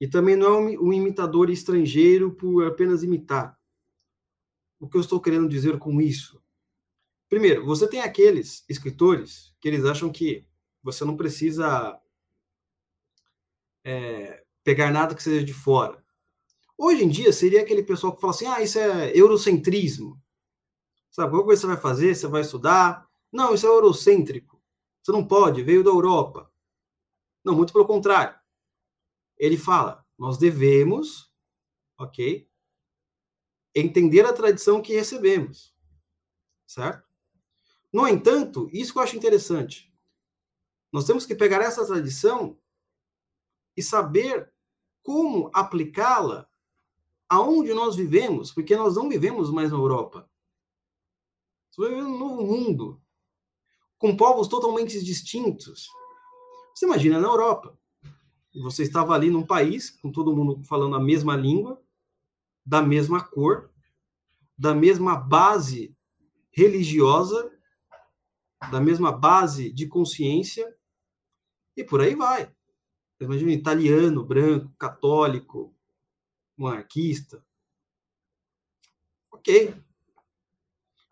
E 0.00 0.08
também 0.08 0.36
não 0.36 0.46
é 0.46 0.78
um 0.78 0.92
imitador 0.92 1.48
estrangeiro 1.48 2.32
por 2.32 2.66
apenas 2.66 3.02
imitar. 3.02 3.58
O 4.84 4.86
que 4.86 4.98
eu 4.98 5.00
estou 5.00 5.18
querendo 5.18 5.48
dizer 5.48 5.78
com 5.78 5.98
isso? 5.98 6.44
Primeiro, 7.26 7.64
você 7.64 7.88
tem 7.88 8.02
aqueles 8.02 8.66
escritores 8.68 9.56
que 9.58 9.66
eles 9.66 9.82
acham 9.86 10.12
que 10.12 10.46
você 10.82 11.06
não 11.06 11.16
precisa 11.16 11.98
é, 13.82 14.44
pegar 14.62 14.90
nada 14.90 15.14
que 15.14 15.22
seja 15.22 15.42
de 15.42 15.54
fora. 15.54 16.04
Hoje 16.76 17.02
em 17.02 17.08
dia, 17.08 17.32
seria 17.32 17.62
aquele 17.62 17.82
pessoal 17.82 18.14
que 18.14 18.20
fala 18.20 18.34
assim: 18.34 18.44
ah, 18.44 18.60
isso 18.60 18.78
é 18.78 19.18
eurocentrismo. 19.18 20.20
Sabe, 21.10 21.30
qual 21.30 21.44
coisa 21.44 21.62
você 21.62 21.66
vai 21.66 21.78
fazer? 21.78 22.14
Você 22.14 22.26
vai 22.26 22.42
estudar? 22.42 23.08
Não, 23.32 23.54
isso 23.54 23.66
é 23.66 23.70
eurocêntrico. 23.70 24.62
Você 25.02 25.12
não 25.12 25.26
pode, 25.26 25.62
veio 25.62 25.82
da 25.82 25.88
Europa. 25.88 26.52
Não, 27.42 27.56
muito 27.56 27.72
pelo 27.72 27.86
contrário. 27.86 28.38
ele 29.38 29.56
fala: 29.56 30.04
nós 30.18 30.36
devemos, 30.36 31.32
ok, 31.98 32.46
entender 33.74 34.24
a 34.24 34.32
tradição 34.32 34.80
que 34.80 34.94
recebemos, 34.94 35.74
certo? 36.66 37.08
No 37.92 38.06
entanto, 38.06 38.68
isso 38.72 38.92
que 38.92 38.98
eu 38.98 39.02
acho 39.02 39.16
interessante, 39.16 39.92
nós 40.92 41.04
temos 41.04 41.26
que 41.26 41.34
pegar 41.34 41.60
essa 41.60 41.86
tradição 41.86 42.58
e 43.76 43.82
saber 43.82 44.52
como 45.02 45.50
aplicá-la 45.52 46.48
aonde 47.28 47.74
nós 47.74 47.96
vivemos, 47.96 48.52
porque 48.52 48.76
nós 48.76 48.94
não 48.94 49.08
vivemos 49.08 49.50
mais 49.50 49.70
na 49.70 49.76
Europa. 49.76 50.30
Nós 51.76 51.88
vivemos 51.88 52.10
num 52.10 52.18
novo 52.18 52.42
mundo, 52.42 53.02
com 53.98 54.16
povos 54.16 54.46
totalmente 54.46 55.02
distintos. 55.02 55.88
Você 56.74 56.86
imagina 56.86 57.20
na 57.20 57.26
Europa, 57.28 57.78
você 58.62 58.84
estava 58.84 59.14
ali 59.14 59.30
num 59.30 59.44
país 59.44 59.90
com 59.90 60.12
todo 60.12 60.34
mundo 60.34 60.62
falando 60.64 60.94
a 60.94 61.00
mesma 61.00 61.36
língua, 61.36 61.83
da 62.64 62.80
mesma 62.80 63.22
cor, 63.22 63.70
da 64.56 64.74
mesma 64.74 65.16
base 65.16 65.94
religiosa, 66.50 67.52
da 68.70 68.80
mesma 68.80 69.12
base 69.12 69.70
de 69.70 69.86
consciência, 69.86 70.74
e 71.76 71.84
por 71.84 72.00
aí 72.00 72.14
vai. 72.14 72.54
Imagina 73.20 73.50
um 73.50 73.54
italiano, 73.54 74.24
branco, 74.24 74.72
católico, 74.78 75.74
monarquista. 76.56 77.44
Ok. 79.30 79.74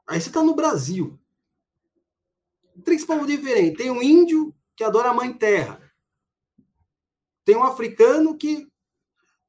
Aí 0.06 0.20
você 0.20 0.28
está 0.28 0.42
no 0.42 0.54
Brasil. 0.54 1.18
Três 2.84 3.04
povos 3.04 3.26
diferentes. 3.26 3.76
Tem 3.76 3.90
um 3.90 4.02
índio 4.02 4.54
que 4.74 4.84
adora 4.84 5.10
a 5.10 5.14
mãe 5.14 5.32
terra. 5.32 5.80
Tem 7.44 7.56
um 7.56 7.64
africano 7.64 8.36
que 8.36 8.70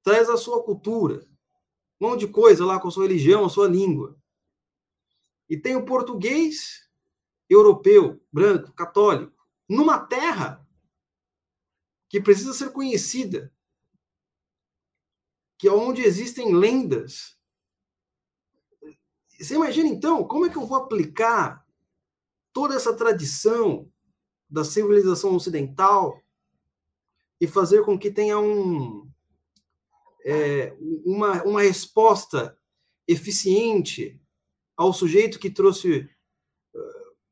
traz 0.03 0.29
a 0.29 0.37
sua 0.37 0.63
cultura. 0.63 1.25
Um 2.03 2.09
monte 2.09 2.25
de 2.25 2.33
coisa 2.33 2.65
lá 2.65 2.81
com 2.81 2.89
a 2.89 2.91
sua 2.91 3.07
religião, 3.07 3.45
a 3.45 3.49
sua 3.49 3.65
língua. 3.65 4.17
E 5.49 5.55
tem 5.55 5.77
o 5.77 5.85
português 5.85 6.85
europeu, 7.49 8.21
branco, 8.29 8.73
católico, 8.73 9.47
numa 9.69 10.05
terra 10.05 10.67
que 12.09 12.19
precisa 12.19 12.53
ser 12.53 12.73
conhecida, 12.73 13.53
que 15.57 15.65
é 15.65 15.71
onde 15.71 16.01
existem 16.01 16.53
lendas. 16.53 17.39
Você 19.39 19.55
imagina 19.55 19.87
então 19.87 20.27
como 20.27 20.45
é 20.45 20.49
que 20.49 20.57
eu 20.57 20.65
vou 20.65 20.79
aplicar 20.79 21.65
toda 22.51 22.75
essa 22.75 22.93
tradição 22.93 23.89
da 24.49 24.65
civilização 24.65 25.33
ocidental 25.33 26.21
e 27.39 27.47
fazer 27.47 27.85
com 27.85 27.97
que 27.97 28.11
tenha 28.11 28.37
um, 28.37 29.09
é, 30.25 30.75
uma, 31.05 31.43
uma 31.43 31.61
resposta 31.61 32.57
eficiente 33.07 34.19
ao 34.77 34.93
sujeito 34.93 35.39
que 35.39 35.49
trouxe 35.49 36.09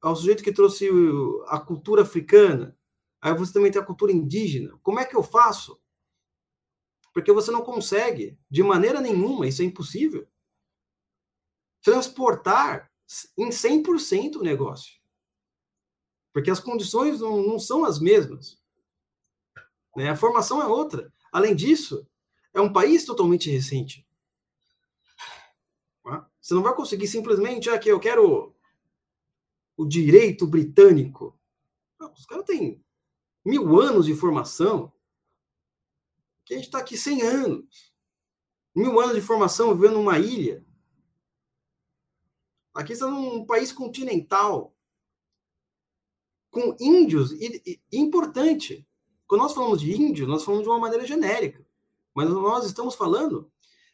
ao 0.01 0.15
sujeito 0.15 0.43
que 0.43 0.51
trouxe 0.51 0.89
a 1.47 1.59
cultura 1.59 2.01
africana. 2.01 2.75
Aí 3.21 3.35
você 3.35 3.53
também 3.53 3.71
tem 3.71 3.79
a 3.79 3.85
cultura 3.85 4.11
indígena. 4.11 4.75
Como 4.81 4.99
é 4.99 5.05
que 5.05 5.15
eu 5.15 5.21
faço 5.21 5.79
porque 7.13 7.31
você 7.31 7.51
não 7.51 7.63
consegue, 7.63 8.37
de 8.49 8.63
maneira 8.63 9.01
nenhuma, 9.01 9.47
isso 9.47 9.61
é 9.61 9.65
impossível, 9.65 10.27
transportar 11.81 12.91
em 13.37 13.49
100% 13.49 14.37
o 14.37 14.43
negócio. 14.43 14.99
Porque 16.33 16.49
as 16.49 16.59
condições 16.59 17.19
não, 17.19 17.41
não 17.45 17.59
são 17.59 17.83
as 17.83 17.99
mesmas. 17.99 18.57
Né? 19.95 20.09
A 20.09 20.15
formação 20.15 20.61
é 20.61 20.67
outra. 20.67 21.13
Além 21.33 21.53
disso, 21.53 22.07
é 22.53 22.61
um 22.61 22.71
país 22.71 23.05
totalmente 23.05 23.49
recente. 23.49 24.07
Você 26.41 26.53
não 26.53 26.63
vai 26.63 26.75
conseguir 26.75 27.07
simplesmente, 27.07 27.69
aqui 27.69 27.89
ah, 27.89 27.93
eu 27.93 27.99
quero 27.99 28.55
o 29.77 29.85
direito 29.85 30.47
britânico. 30.47 31.39
os 31.99 32.25
caras 32.25 32.45
têm 32.45 32.83
mil 33.45 33.79
anos 33.79 34.05
de 34.05 34.15
formação 34.15 34.91
que 36.43 36.53
a 36.53 36.57
gente 36.57 36.65
está 36.65 36.79
aqui 36.79 36.97
100 36.97 37.21
anos. 37.21 37.93
Mil 38.75 38.99
anos 38.99 39.15
de 39.15 39.21
formação 39.21 39.75
vivendo 39.75 39.93
numa 39.93 40.17
ilha. 40.17 40.65
Aqui 42.73 42.93
está 42.93 43.07
num 43.07 43.45
país 43.45 43.71
continental, 43.71 44.75
com 46.49 46.75
índios, 46.79 47.31
e, 47.33 47.61
e, 47.65 47.97
importante, 47.97 48.87
quando 49.27 49.41
nós 49.41 49.53
falamos 49.53 49.81
de 49.81 49.91
índios, 49.91 50.27
nós 50.27 50.43
falamos 50.43 50.63
de 50.65 50.69
uma 50.69 50.79
maneira 50.79 51.05
genérica, 51.05 51.65
mas 52.15 52.29
nós 52.29 52.65
estamos 52.65 52.95
falando 52.95 53.51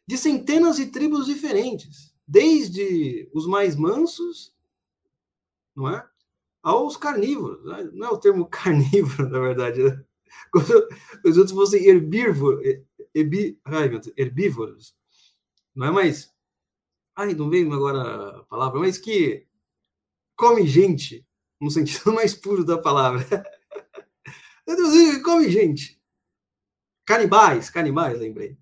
de 0.07 0.17
centenas 0.17 0.77
de 0.77 0.87
tribos 0.87 1.25
diferentes, 1.25 2.13
desde 2.27 3.29
os 3.33 3.45
mais 3.45 3.75
mansos, 3.75 4.53
não 5.75 5.89
é? 5.89 6.07
Aos 6.63 6.97
carnívoros. 6.97 7.63
Não 7.93 8.07
é 8.07 8.09
o 8.09 8.17
termo 8.17 8.47
carnívoro, 8.49 9.29
na 9.29 9.39
verdade, 9.39 9.83
né? 9.83 10.03
Quando 10.51 10.87
os 11.25 11.37
outros 11.37 11.55
fossem 11.55 11.85
herbívoros, 11.85 12.65
herbívoros, 13.13 14.95
não 15.75 15.87
é 15.87 15.91
mais. 15.91 16.33
Ai, 17.15 17.33
não 17.33 17.49
veio 17.49 17.71
agora 17.73 18.39
a 18.39 18.43
palavra, 18.43 18.79
mas 18.79 18.97
que 18.97 19.47
come 20.35 20.67
gente, 20.67 21.25
no 21.59 21.69
sentido 21.69 22.11
mais 22.13 22.33
puro 22.33 22.63
da 22.63 22.77
palavra. 22.77 23.25
come 25.23 25.49
gente. 25.49 25.96
Canibais, 27.07 27.69
canibais, 27.69 28.19
lembrei. 28.19 28.57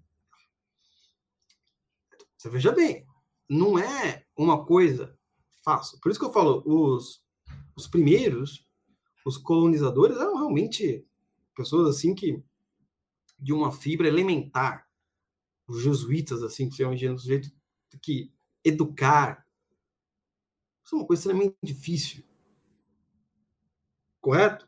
Você 2.38 2.49
veja 2.49 2.71
bem, 2.71 3.05
não 3.49 3.77
é 3.77 4.25
uma 4.38 4.63
coisa 4.65 5.17
fácil. 5.63 5.99
Por 5.99 6.12
isso 6.12 6.19
que 6.19 6.25
eu 6.25 6.31
falo, 6.31 6.63
os, 6.65 7.25
os 7.75 7.88
primeiros, 7.88 8.65
os 9.25 9.36
colonizadores, 9.36 10.15
eram 10.15 10.36
realmente 10.36 11.05
pessoas 11.55 11.89
assim 11.89 12.13
que 12.13 12.41
de 13.39 13.51
uma 13.51 13.71
fibra 13.71 14.08
elementar, 14.08 14.88
os 15.67 15.81
jesuítas 15.81 16.43
assim 16.43 16.69
que 16.69 16.75
são 16.75 16.91
um 16.91 17.17
sujeito 17.17 17.51
que 17.99 18.31
educar 18.63 19.45
isso 20.86 20.93
é 20.93 20.99
uma 20.99 21.08
coisa 21.08 21.21
extremamente 21.21 21.58
difícil, 21.63 22.23
correto? 24.21 24.64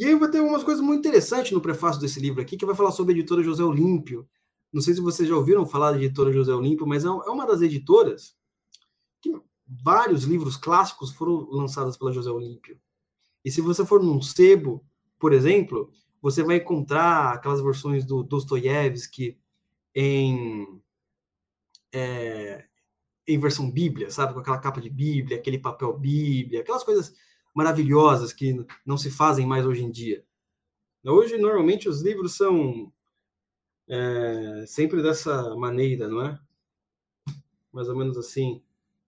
E 0.00 0.04
aí 0.06 0.14
vai 0.14 0.30
ter 0.30 0.38
algumas 0.38 0.64
coisas 0.64 0.82
muito 0.82 1.00
interessantes 1.00 1.52
no 1.52 1.60
prefácio 1.60 2.00
desse 2.00 2.18
livro 2.18 2.40
aqui, 2.40 2.56
que 2.56 2.64
vai 2.64 2.74
falar 2.74 2.90
sobre 2.90 3.12
a 3.12 3.16
editora 3.18 3.42
José 3.42 3.62
Olímpio. 3.62 4.26
Não 4.72 4.80
sei 4.80 4.94
se 4.94 5.00
vocês 5.00 5.28
já 5.28 5.36
ouviram 5.36 5.66
falar 5.66 5.92
da 5.92 5.98
editora 5.98 6.32
José 6.32 6.54
Olímpio, 6.54 6.86
mas 6.86 7.04
é, 7.04 7.08
é 7.08 7.10
uma 7.10 7.46
das 7.46 7.60
editoras 7.60 8.34
que 9.20 9.30
vários 9.66 10.24
livros 10.24 10.56
clássicos 10.56 11.10
foram 11.10 11.46
lançados 11.50 11.98
pela 11.98 12.12
José 12.12 12.30
Olímpio. 12.30 12.80
E 13.44 13.50
se 13.50 13.60
você 13.60 13.84
for 13.84 14.02
num 14.02 14.22
sebo 14.22 14.82
por 15.20 15.34
exemplo, 15.34 15.92
você 16.20 16.42
vai 16.42 16.56
encontrar 16.56 17.34
aquelas 17.34 17.60
versões 17.60 18.06
do 18.06 18.22
Dostoiévski 18.22 19.38
em, 19.94 20.82
é, 21.92 22.64
em 23.28 23.38
versão 23.38 23.70
Bíblia, 23.70 24.10
sabe? 24.10 24.32
Com 24.32 24.40
aquela 24.40 24.58
capa 24.58 24.80
de 24.80 24.88
Bíblia, 24.88 25.36
aquele 25.36 25.58
papel 25.58 25.92
Bíblia, 25.92 26.62
aquelas 26.62 26.82
coisas 26.82 27.14
maravilhosas 27.54 28.32
que 28.32 28.64
não 28.84 28.96
se 28.96 29.10
fazem 29.10 29.46
mais 29.46 29.66
hoje 29.66 29.84
em 29.84 29.90
dia. 29.90 30.24
Hoje, 31.04 31.38
normalmente, 31.38 31.88
os 31.88 32.02
livros 32.02 32.36
são 32.36 32.92
é, 33.88 34.64
sempre 34.66 35.02
dessa 35.02 35.54
maneira, 35.56 36.08
não 36.08 36.24
é? 36.24 36.38
Mais 37.72 37.88
ou 37.88 37.96
menos 37.96 38.16
assim. 38.16 38.62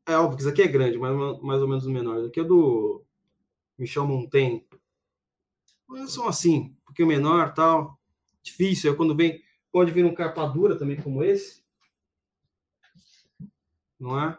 É 0.07 0.17
óbvio 0.17 0.37
que 0.37 0.43
isso 0.43 0.51
aqui 0.51 0.63
é 0.63 0.69
grande, 0.69 0.99
mas 0.99 1.41
mais 1.41 1.61
ou 1.61 1.69
menos 1.69 1.87
menor. 1.87 2.19
Isso 2.19 2.29
aqui 2.29 2.41
é 2.41 2.45
do 2.45 3.05
Michel 3.79 4.07
Montaigne 4.07 4.67
são 6.07 6.27
assim, 6.27 6.75
um 6.83 6.85
pouquinho 6.87 7.09
menor, 7.09 7.53
tal. 7.55 7.99
Difícil, 8.43 8.93
é 8.93 8.97
quando 8.97 9.15
vem, 9.15 9.43
pode 9.71 9.93
vir 9.93 10.05
um 10.05 10.15
capa 10.15 10.47
dura 10.47 10.77
também 10.77 11.01
como 11.01 11.23
esse. 11.23 11.63
Não 13.99 14.19
é? 14.19 14.39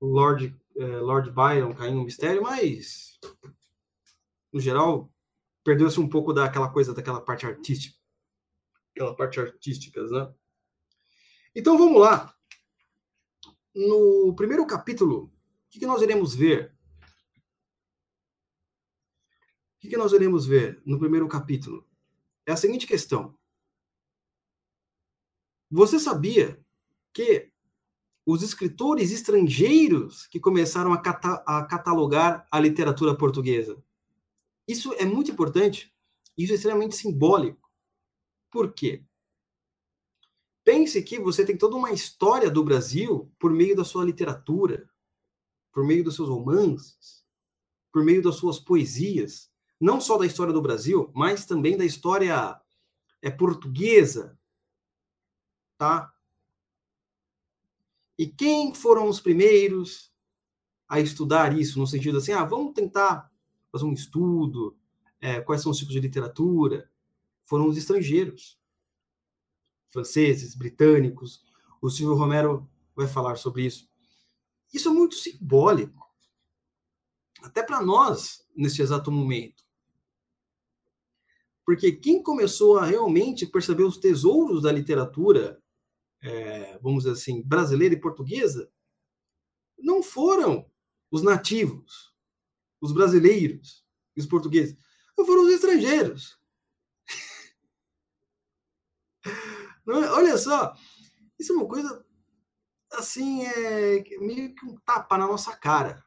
Lord, 0.00 0.54
é, 0.76 0.84
Lord 0.98 1.30
Byron 1.30 1.74
caindo 1.74 1.98
no 1.98 2.04
mistério, 2.04 2.42
mas 2.42 3.18
no 4.52 4.60
geral 4.60 5.12
perdeu-se 5.62 5.98
um 5.98 6.08
pouco 6.08 6.32
daquela 6.32 6.70
coisa, 6.70 6.94
daquela 6.94 7.20
parte 7.20 7.46
artística. 7.46 7.96
Aquela 8.90 9.16
parte 9.16 9.40
artística, 9.40 10.02
né? 10.04 10.32
Então 11.54 11.78
vamos 11.78 12.00
lá. 12.00 12.34
No 13.74 14.34
primeiro 14.36 14.66
capítulo, 14.66 15.24
o 15.24 15.30
que, 15.70 15.80
que 15.80 15.86
nós 15.86 16.02
iremos 16.02 16.34
ver? 16.34 16.76
O 19.82 19.88
que 19.88 19.96
nós 19.96 20.12
iremos 20.12 20.46
ver 20.46 20.80
no 20.86 20.98
primeiro 20.98 21.28
capítulo? 21.28 21.86
É 22.46 22.52
a 22.52 22.56
seguinte 22.56 22.86
questão. 22.86 23.36
Você 25.70 25.98
sabia 25.98 26.64
que 27.12 27.52
os 28.26 28.42
escritores 28.42 29.10
estrangeiros 29.12 30.26
que 30.26 30.40
começaram 30.40 30.92
a, 30.92 30.98
cata 30.98 31.42
a 31.46 31.64
catalogar 31.64 32.46
a 32.50 32.58
literatura 32.58 33.16
portuguesa? 33.16 33.82
Isso 34.66 34.94
é 34.94 35.04
muito 35.04 35.30
importante, 35.30 35.94
isso 36.36 36.52
é 36.52 36.56
extremamente 36.56 36.96
simbólico. 36.96 37.70
Por 38.50 38.72
quê? 38.72 39.04
Pense 40.64 41.02
que 41.02 41.18
você 41.18 41.44
tem 41.44 41.58
toda 41.58 41.76
uma 41.76 41.92
história 41.92 42.50
do 42.50 42.64
Brasil 42.64 43.30
por 43.38 43.52
meio 43.52 43.76
da 43.76 43.84
sua 43.84 44.04
literatura, 44.04 44.88
por 45.70 45.84
meio 45.84 46.02
dos 46.02 46.14
seus 46.14 46.28
romances, 46.28 47.22
por 47.92 48.02
meio 48.02 48.22
das 48.22 48.36
suas 48.36 48.58
poesias, 48.58 49.52
não 49.78 50.00
só 50.00 50.16
da 50.16 50.24
história 50.24 50.52
do 50.52 50.62
Brasil, 50.62 51.10
mas 51.14 51.44
também 51.44 51.76
da 51.76 51.84
história 51.84 52.58
é 53.20 53.30
portuguesa, 53.30 54.38
tá? 55.76 56.13
E 58.18 58.26
quem 58.26 58.74
foram 58.74 59.08
os 59.08 59.20
primeiros 59.20 60.12
a 60.88 61.00
estudar 61.00 61.58
isso, 61.58 61.78
no 61.78 61.86
sentido 61.86 62.18
assim, 62.18 62.32
ah, 62.32 62.44
vamos 62.44 62.74
tentar 62.74 63.30
fazer 63.72 63.84
um 63.84 63.92
estudo, 63.92 64.76
é, 65.20 65.40
quais 65.40 65.62
são 65.62 65.72
os 65.72 65.78
tipos 65.78 65.92
de 65.92 66.00
literatura? 66.00 66.90
Foram 67.44 67.66
os 67.66 67.76
estrangeiros, 67.76 68.58
franceses, 69.90 70.54
britânicos. 70.54 71.42
O 71.80 71.90
Silvio 71.90 72.14
Romero 72.14 72.68
vai 72.94 73.08
falar 73.08 73.36
sobre 73.36 73.64
isso. 73.64 73.88
Isso 74.72 74.88
é 74.88 74.92
muito 74.92 75.14
simbólico, 75.14 76.06
até 77.42 77.62
para 77.62 77.82
nós, 77.82 78.46
neste 78.56 78.82
exato 78.82 79.10
momento. 79.10 79.64
Porque 81.64 81.92
quem 81.92 82.22
começou 82.22 82.78
a 82.78 82.84
realmente 82.84 83.46
perceber 83.46 83.84
os 83.84 83.96
tesouros 83.96 84.62
da 84.62 84.72
literatura, 84.72 85.62
é, 86.24 86.78
vamos 86.78 87.04
dizer 87.04 87.12
assim, 87.12 87.42
brasileira 87.42 87.94
e 87.94 88.00
portuguesa, 88.00 88.72
não 89.78 90.02
foram 90.02 90.70
os 91.10 91.22
nativos, 91.22 92.14
os 92.80 92.92
brasileiros 92.92 93.84
e 94.16 94.20
os 94.20 94.26
portugueses, 94.26 94.76
foram 95.14 95.44
os 95.44 95.52
estrangeiros. 95.52 96.40
É? 99.86 99.92
olha 99.92 100.38
só, 100.38 100.74
isso 101.38 101.52
é 101.52 101.56
uma 101.56 101.68
coisa 101.68 102.06
assim, 102.92 103.44
é 103.44 104.02
meio 104.18 104.54
que 104.54 104.64
um 104.64 104.76
tapa 104.76 105.18
na 105.18 105.26
nossa 105.26 105.54
cara. 105.54 106.02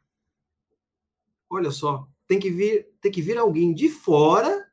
Olha 1.48 1.70
só, 1.70 2.08
tem 2.26 2.40
que 2.40 2.50
vir, 2.50 2.92
tem 3.00 3.12
que 3.12 3.22
vir 3.22 3.38
alguém 3.38 3.76
de 3.76 3.88
fora, 3.88 4.72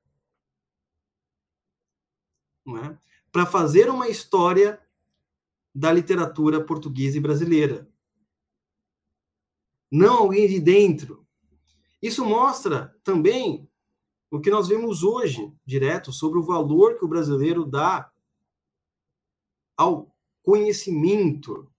não 2.64 2.78
é? 2.78 2.98
Para 3.30 3.44
fazer 3.44 3.90
uma 3.90 4.09
história 4.09 4.84
da 5.74 5.92
literatura 5.92 6.64
portuguesa 6.64 7.16
e 7.16 7.20
brasileira. 7.20 7.88
Não 9.90 10.18
alguém 10.18 10.48
de 10.48 10.60
dentro. 10.60 11.26
Isso 12.00 12.24
mostra 12.24 12.96
também 13.02 13.68
o 14.30 14.40
que 14.40 14.50
nós 14.50 14.68
vemos 14.68 15.02
hoje, 15.02 15.52
direto, 15.64 16.12
sobre 16.12 16.38
o 16.38 16.42
valor 16.42 16.98
que 16.98 17.04
o 17.04 17.08
brasileiro 17.08 17.64
dá 17.64 18.12
ao 19.76 20.14
conhecimento 20.42 21.70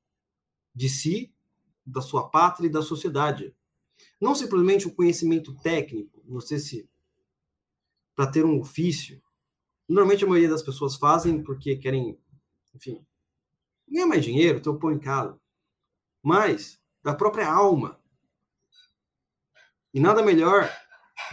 de 0.73 0.89
si, 0.89 1.33
da 1.85 2.01
sua 2.01 2.29
pátria 2.29 2.67
e 2.67 2.71
da 2.71 2.81
sociedade. 2.81 3.55
Não 4.19 4.33
simplesmente 4.33 4.87
o 4.87 4.93
conhecimento 4.93 5.53
técnico, 5.61 6.21
você 6.25 6.59
se 6.59 6.89
para 8.15 8.27
ter 8.27 8.45
um 8.45 8.59
ofício. 8.59 9.21
Normalmente 9.87 10.23
a 10.23 10.27
maioria 10.27 10.49
das 10.49 10.63
pessoas 10.63 10.95
fazem 10.95 11.43
porque 11.43 11.75
querem, 11.75 12.17
enfim, 12.73 13.05
ganhar 13.87 14.07
mais 14.07 14.23
dinheiro, 14.23 14.61
ter 14.61 14.69
o 14.69 14.79
pão 14.79 14.91
em 14.91 14.99
casa. 14.99 15.39
Mas 16.23 16.79
da 17.03 17.13
própria 17.13 17.47
alma. 17.47 17.99
E 19.93 19.99
nada 19.99 20.23
melhor 20.23 20.69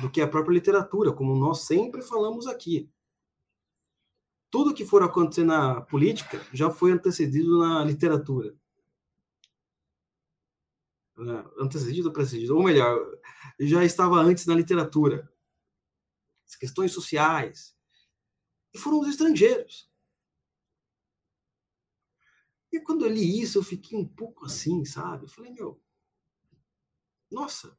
do 0.01 0.11
que 0.11 0.21
a 0.21 0.29
própria 0.29 0.55
literatura, 0.55 1.13
como 1.13 1.35
nós 1.35 1.63
sempre 1.63 2.03
falamos 2.03 2.47
aqui 2.47 2.93
tudo 4.53 4.75
que 4.75 4.85
for 4.85 5.03
acontecer 5.03 5.45
na 5.45 5.81
política 5.81 6.39
já 6.53 6.71
foi 6.71 6.93
antecedido 6.93 7.59
na 7.59 7.83
literatura. 7.83 8.55
Né? 11.17 11.43
Antecedido 11.59 12.09
ou 12.09 12.13
precedido? 12.13 12.55
Ou 12.55 12.63
melhor, 12.63 13.01
já 13.59 13.83
estava 13.83 14.17
antes 14.17 14.45
na 14.45 14.55
literatura. 14.55 15.27
As 16.47 16.55
questões 16.55 16.93
sociais. 16.93 17.75
E 18.75 18.79
foram 18.79 19.01
os 19.01 19.09
estrangeiros. 19.09 19.91
E 22.73 22.81
quando 22.81 23.05
eu 23.05 23.11
li 23.11 23.41
isso, 23.41 23.59
eu 23.59 23.63
fiquei 23.63 23.99
um 23.99 24.07
pouco 24.07 24.47
assim, 24.47 24.85
sabe? 24.85 25.25
Eu 25.25 25.29
falei, 25.29 25.53
meu, 25.53 25.81
nossa, 27.31 27.77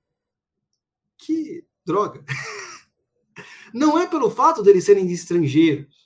que 1.17 1.65
droga. 1.83 2.23
Não 3.73 3.97
é 3.97 4.07
pelo 4.07 4.29
fato 4.29 4.61
deles 4.61 4.85
serem 4.85 5.11
estrangeiros 5.11 6.03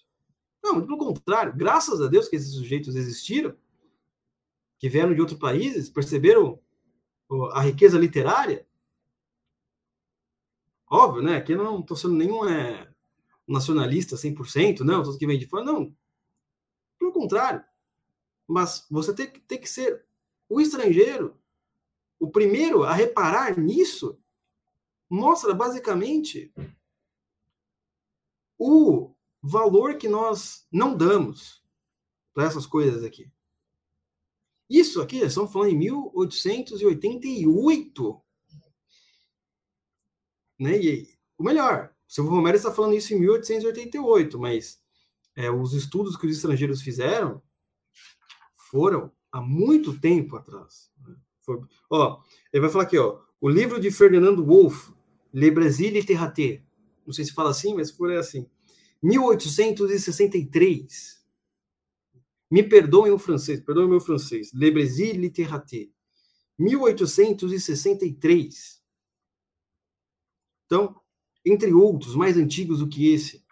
não, 0.68 0.86
pelo 0.86 0.98
contrário. 0.98 1.56
Graças 1.56 2.02
a 2.02 2.08
Deus 2.08 2.28
que 2.28 2.36
esses 2.36 2.54
sujeitos 2.54 2.96
existiram, 2.96 3.56
que 4.78 4.90
vieram 4.90 5.14
de 5.14 5.22
outros 5.22 5.40
países, 5.40 5.90
perceberam 5.90 6.60
a 7.54 7.62
riqueza 7.62 7.98
literária. 7.98 8.68
Óbvio, 10.90 11.22
né? 11.22 11.38
Aqui 11.38 11.54
eu 11.54 11.64
não 11.64 11.80
estou 11.80 11.96
sendo 11.96 12.16
nenhum 12.16 12.48
é, 12.48 12.90
nacionalista 13.48 14.16
100%, 14.16 14.82
não, 14.82 15.04
tudo 15.04 15.18
que 15.18 15.28
vem 15.28 15.40
de 15.40 15.48
fora, 15.48 15.64
não. 15.64 15.96
Pelo 17.00 17.12
contrário. 17.12 17.64
Mas 18.48 18.88
você 18.90 19.14
tem, 19.14 19.28
tem 19.28 19.60
que 19.60 19.68
ser 19.68 20.08
o 20.50 20.62
estrangeiro, 20.62 21.38
o 22.20 22.32
primeiro 22.32 22.84
a 22.84 22.94
reparar 22.94 23.58
nisso, 23.58 24.18
mostra 25.10 25.54
basicamente 25.54 26.54
o 28.58 29.14
valor 29.42 29.98
que 29.98 30.08
nós 30.08 30.66
não 30.72 30.96
damos 30.96 31.62
para 32.34 32.46
essas 32.46 32.66
coisas 32.66 33.04
aqui. 33.04 33.30
Isso 34.70 35.02
aqui, 35.02 35.18
estamos 35.20 35.52
falando 35.52 35.72
em 35.72 35.78
1888. 35.78 38.22
Né? 40.60 40.78
E 40.78 41.18
o 41.38 41.44
melhor, 41.44 41.94
o 42.08 42.12
Silvio 42.12 42.34
Romero 42.34 42.58
está 42.58 42.74
falando 42.74 42.96
isso 42.96 43.14
em 43.14 43.20
1888, 43.20 44.40
mas 44.40 44.82
é, 45.36 45.52
os 45.52 45.74
estudos 45.74 46.18
que 46.18 46.26
os 46.26 46.36
estrangeiros 46.36 46.82
fizeram 46.82 47.40
foram 48.70 49.12
há 49.32 49.42
muito 49.42 50.00
tempo 50.00 50.36
atrás. 50.36 50.92
Né? 51.06 51.16
Foi, 51.42 51.60
ó, 51.90 52.22
ele 52.52 52.62
vai 52.62 52.70
falar 52.70 52.84
aqui, 52.84 52.98
ó, 52.98 53.20
o 53.40 53.48
livro 53.50 53.80
de 53.80 53.90
Ferdinando 53.92 54.46
Wolff, 54.46 54.92
Le 55.34 55.50
Brésil 55.52 55.92
littératé. 55.92 56.64
Não 57.06 57.14
sei 57.14 57.24
se 57.26 57.34
fala 57.34 57.52
assim, 57.52 57.76
mas 57.76 57.92
foi 57.92 58.18
assim. 58.18 58.50
1863. 59.02 61.18
Me 62.50 62.64
perdoem 62.64 63.12
o 63.12 63.20
francês, 63.20 63.60
perdoem 63.62 63.88
o 63.88 63.90
meu 63.90 64.00
francês. 64.00 64.54
Le 64.54 64.72
Brésil 64.72 65.16
littératé. 65.16 65.90
1863. 66.58 68.82
Então, 70.66 71.00
entre 71.46 71.72
outros, 71.74 72.16
mais 72.16 72.36
antigos 72.36 72.80
do 72.80 72.90
que 72.90 73.14
esse. 73.14 73.46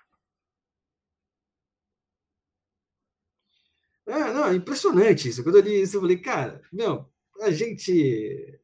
É, 4.07 4.33
não, 4.33 4.45
é 4.45 4.55
impressionante 4.55 5.29
isso. 5.29 5.43
Quando 5.43 5.57
eu 5.57 5.61
li 5.61 5.81
isso, 5.81 5.97
eu 5.97 6.01
falei, 6.01 6.17
cara, 6.17 6.61
não, 6.71 7.09
a 7.41 7.51
gente. 7.51 8.59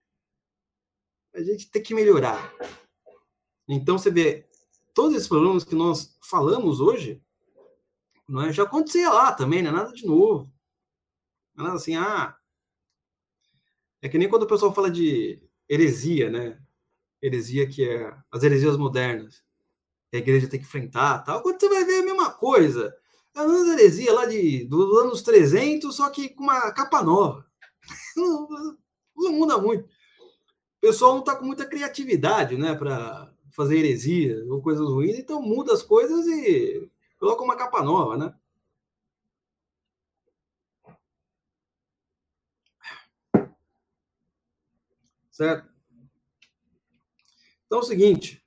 A 1.34 1.42
gente 1.42 1.70
tem 1.72 1.82
que 1.82 1.96
melhorar. 1.96 2.54
Então, 3.68 3.98
você 3.98 4.12
vê, 4.12 4.46
todos 4.94 5.16
esses 5.16 5.28
problemas 5.28 5.64
que 5.64 5.76
nós 5.76 6.18
falamos 6.22 6.80
hoje, 6.80 7.24
não 8.28 8.44
é, 8.44 8.54
já 8.54 8.64
acontecia 8.64 9.10
lá 9.10 9.32
também, 9.34 9.62
não 9.62 9.70
é 9.72 9.74
nada 9.74 9.94
de 9.94 10.06
novo. 10.06 10.52
Não 11.56 11.66
é 11.66 11.68
nada 11.68 11.78
assim, 11.78 11.96
ah. 11.96 12.38
É 14.02 14.10
que 14.10 14.18
nem 14.18 14.30
quando 14.30 14.44
o 14.44 14.48
pessoal 14.48 14.74
fala 14.74 14.90
de 14.90 15.42
heresia, 15.70 16.30
né? 16.30 16.62
Heresia 17.22 17.68
que 17.68 17.88
é 17.88 18.14
as 18.32 18.44
heresias 18.44 18.78
modernas. 18.78 19.44
a 20.14 20.18
igreja 20.18 20.50
tem 20.50 20.60
que 20.60 20.66
enfrentar 20.66 21.20
tal. 21.20 21.42
Quando 21.42 21.60
você 21.60 21.70
vai 21.70 21.86
ver 21.86 22.00
a 22.00 22.06
mesma 22.06 22.32
coisa. 22.32 22.96
A 23.34 23.46
mesma 23.48 23.74
heresia 23.74 24.14
lá 24.14 24.26
de, 24.26 24.66
dos 24.66 24.98
anos 25.04 25.22
300, 25.22 25.96
só 25.96 26.10
que 26.10 26.30
com 26.30 26.44
uma 26.44 26.72
capa 26.72 27.02
nova. 27.02 27.46
Não, 28.16 28.48
não 29.16 29.32
muda 29.34 29.58
muito. 29.58 29.86
O 29.86 30.82
pessoal 30.82 31.14
não 31.14 31.20
está 31.20 31.36
com 31.36 31.46
muita 31.46 31.66
criatividade, 31.66 32.58
né? 32.58 32.76
Para 32.76 33.32
fazer 33.52 33.78
heresia 33.78 34.44
ou 34.50 34.62
coisas 34.62 34.88
ruins, 34.88 35.18
então 35.18 35.42
muda 35.42 35.74
as 35.74 35.84
coisas 35.84 36.26
e 36.28 36.90
coloca 37.20 37.44
uma 37.44 37.56
capa 37.56 37.84
nova, 37.84 38.18
né? 38.18 38.34
Certo? 45.32 45.70
Então 47.66 47.80
é 47.80 47.82
o 47.82 47.86
seguinte, 47.86 48.41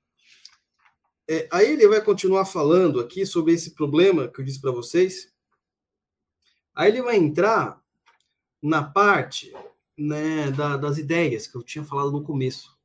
é, 1.27 1.47
aí 1.51 1.73
ele 1.73 1.87
vai 1.87 2.01
continuar 2.01 2.45
falando 2.45 2.99
aqui 2.99 3.25
sobre 3.25 3.53
esse 3.53 3.71
problema 3.71 4.27
que 4.27 4.39
eu 4.39 4.45
disse 4.45 4.61
para 4.61 4.71
vocês. 4.71 5.33
Aí 6.73 6.91
ele 6.91 7.01
vai 7.01 7.15
entrar 7.15 7.81
na 8.61 8.83
parte 8.83 9.53
né, 9.97 10.51
da, 10.51 10.77
das 10.77 10.97
ideias 10.97 11.47
que 11.47 11.55
eu 11.55 11.63
tinha 11.63 11.83
falado 11.83 12.11
no 12.11 12.23
começo. 12.23 12.77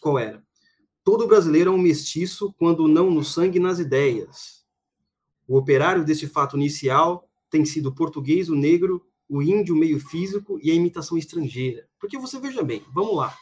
Qual 0.00 0.18
era? 0.18 0.42
Todo 1.04 1.26
brasileiro 1.26 1.70
é 1.70 1.72
um 1.72 1.78
mestiço, 1.78 2.52
quando 2.58 2.88
não 2.88 3.10
no 3.10 3.24
sangue, 3.24 3.58
nas 3.58 3.78
ideias. 3.78 4.66
O 5.46 5.56
operário 5.56 6.04
desse 6.04 6.26
fato 6.26 6.56
inicial 6.56 7.28
tem 7.48 7.64
sido 7.64 7.88
o 7.88 7.94
português, 7.94 8.50
o 8.50 8.54
negro, 8.54 9.06
o 9.28 9.42
índio, 9.42 9.76
meio 9.76 10.00
físico 10.00 10.58
e 10.62 10.70
a 10.70 10.74
imitação 10.74 11.16
estrangeira. 11.16 11.88
Porque 11.98 12.18
você 12.18 12.38
veja 12.38 12.62
bem, 12.62 12.84
vamos 12.92 13.16
lá. 13.16 13.34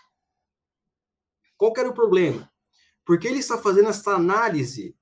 Qual 1.56 1.72
era 1.76 1.88
o 1.88 1.94
problema? 1.94 2.50
Porque 3.06 3.28
ele 3.28 3.38
está 3.38 3.56
fazendo 3.56 3.88
essa 3.88 4.16
análise 4.16 4.94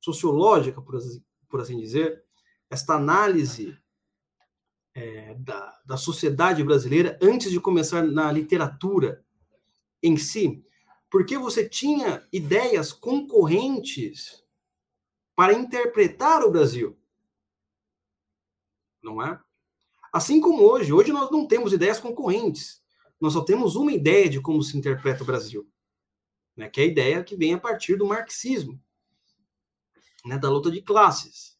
sociológica, 0.00 0.80
por 0.80 0.96
assim, 0.96 1.22
por 1.48 1.60
assim 1.60 1.76
dizer, 1.76 2.24
esta 2.70 2.94
análise 2.94 3.76
é, 4.94 5.34
da, 5.34 5.78
da 5.84 5.96
sociedade 5.96 6.62
brasileira 6.62 7.18
antes 7.20 7.50
de 7.50 7.60
começar 7.60 8.02
na 8.04 8.30
literatura 8.30 9.24
em 10.00 10.16
si, 10.16 10.64
porque 11.10 11.36
você 11.36 11.68
tinha 11.68 12.26
ideias 12.32 12.92
concorrentes 12.92 14.44
para 15.34 15.52
interpretar 15.52 16.44
o 16.44 16.50
Brasil. 16.50 16.96
Não 19.02 19.20
é? 19.20 19.38
Assim 20.12 20.40
como 20.40 20.62
hoje, 20.62 20.92
hoje 20.92 21.12
nós 21.12 21.30
não 21.30 21.46
temos 21.46 21.72
ideias 21.72 21.98
concorrentes. 21.98 22.82
Nós 23.20 23.32
só 23.32 23.42
temos 23.42 23.74
uma 23.76 23.92
ideia 23.92 24.28
de 24.28 24.40
como 24.40 24.62
se 24.62 24.78
interpreta 24.78 25.22
o 25.22 25.26
Brasil, 25.26 25.68
né? 26.56 26.68
que 26.68 26.80
é 26.80 26.84
a 26.84 26.86
ideia 26.86 27.24
que 27.24 27.36
vem 27.36 27.54
a 27.54 27.58
partir 27.58 27.96
do 27.96 28.06
marxismo, 28.06 28.80
né? 30.24 30.38
da 30.38 30.50
luta 30.50 30.70
de 30.70 30.80
classes. 30.80 31.56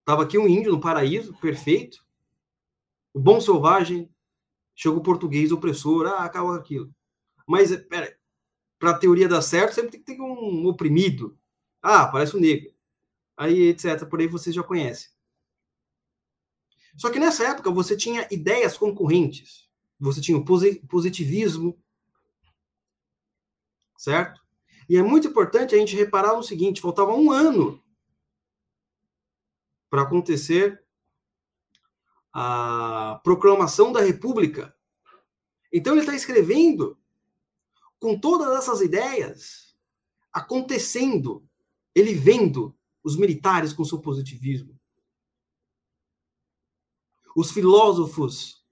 Estava 0.00 0.22
aqui 0.22 0.38
um 0.38 0.48
índio 0.48 0.72
no 0.72 0.80
paraíso, 0.80 1.36
perfeito, 1.38 2.06
o 3.12 3.20
bom 3.20 3.40
selvagem, 3.40 4.08
chegou 4.74 4.98
o 4.98 5.02
português 5.02 5.50
opressor, 5.50 6.06
ah, 6.06 6.24
acabou 6.24 6.52
aquilo. 6.52 6.94
Mas, 7.46 7.74
pera, 7.86 8.16
para 8.78 8.90
a 8.90 8.98
teoria 8.98 9.28
dar 9.28 9.42
certo, 9.42 9.74
sempre 9.74 9.90
tem 9.90 10.00
que 10.00 10.06
ter 10.06 10.20
um 10.20 10.66
oprimido. 10.66 11.36
Ah, 11.82 12.06
parece 12.06 12.36
um 12.36 12.40
negro. 12.40 12.72
Aí, 13.36 13.68
etc. 13.68 14.06
Por 14.08 14.20
aí 14.20 14.28
vocês 14.28 14.54
já 14.54 14.62
conhecem. 14.62 15.10
Só 16.96 17.10
que 17.10 17.18
nessa 17.18 17.44
época 17.44 17.70
você 17.70 17.96
tinha 17.96 18.26
ideias 18.30 18.76
concorrentes. 18.76 19.68
Você 19.98 20.20
tinha 20.20 20.38
o 20.38 20.44
positivismo, 20.44 21.76
certo? 23.98 24.40
E 24.88 24.96
é 24.96 25.02
muito 25.02 25.28
importante 25.28 25.74
a 25.74 25.78
gente 25.78 25.96
reparar 25.96 26.34
no 26.34 26.42
seguinte: 26.42 26.80
faltava 26.80 27.12
um 27.12 27.30
ano 27.30 27.82
para 29.90 30.02
acontecer 30.02 30.82
a 32.32 33.20
proclamação 33.24 33.90
da 33.92 34.00
República. 34.00 34.74
Então 35.72 35.94
ele 35.94 36.00
está 36.00 36.14
escrevendo 36.14 36.96
com 37.98 38.18
todas 38.18 38.56
essas 38.56 38.80
ideias 38.80 39.76
acontecendo, 40.32 41.46
ele 41.94 42.14
vendo 42.14 42.76
os 43.02 43.16
militares 43.16 43.72
com 43.72 43.84
seu 43.84 43.98
positivismo, 43.98 44.78
os 47.34 47.50
filósofos 47.50 48.64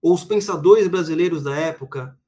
ou 0.00 0.14
os 0.14 0.24
pensadores 0.24 0.88
brasileiros 0.88 1.42
da 1.42 1.54
época 1.54 2.18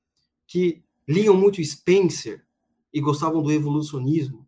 que 0.46 0.84
liam 1.08 1.36
muito 1.36 1.62
Spencer 1.62 2.44
e 2.92 3.00
gostavam 3.00 3.42
do 3.42 3.50
evolucionismo, 3.52 4.46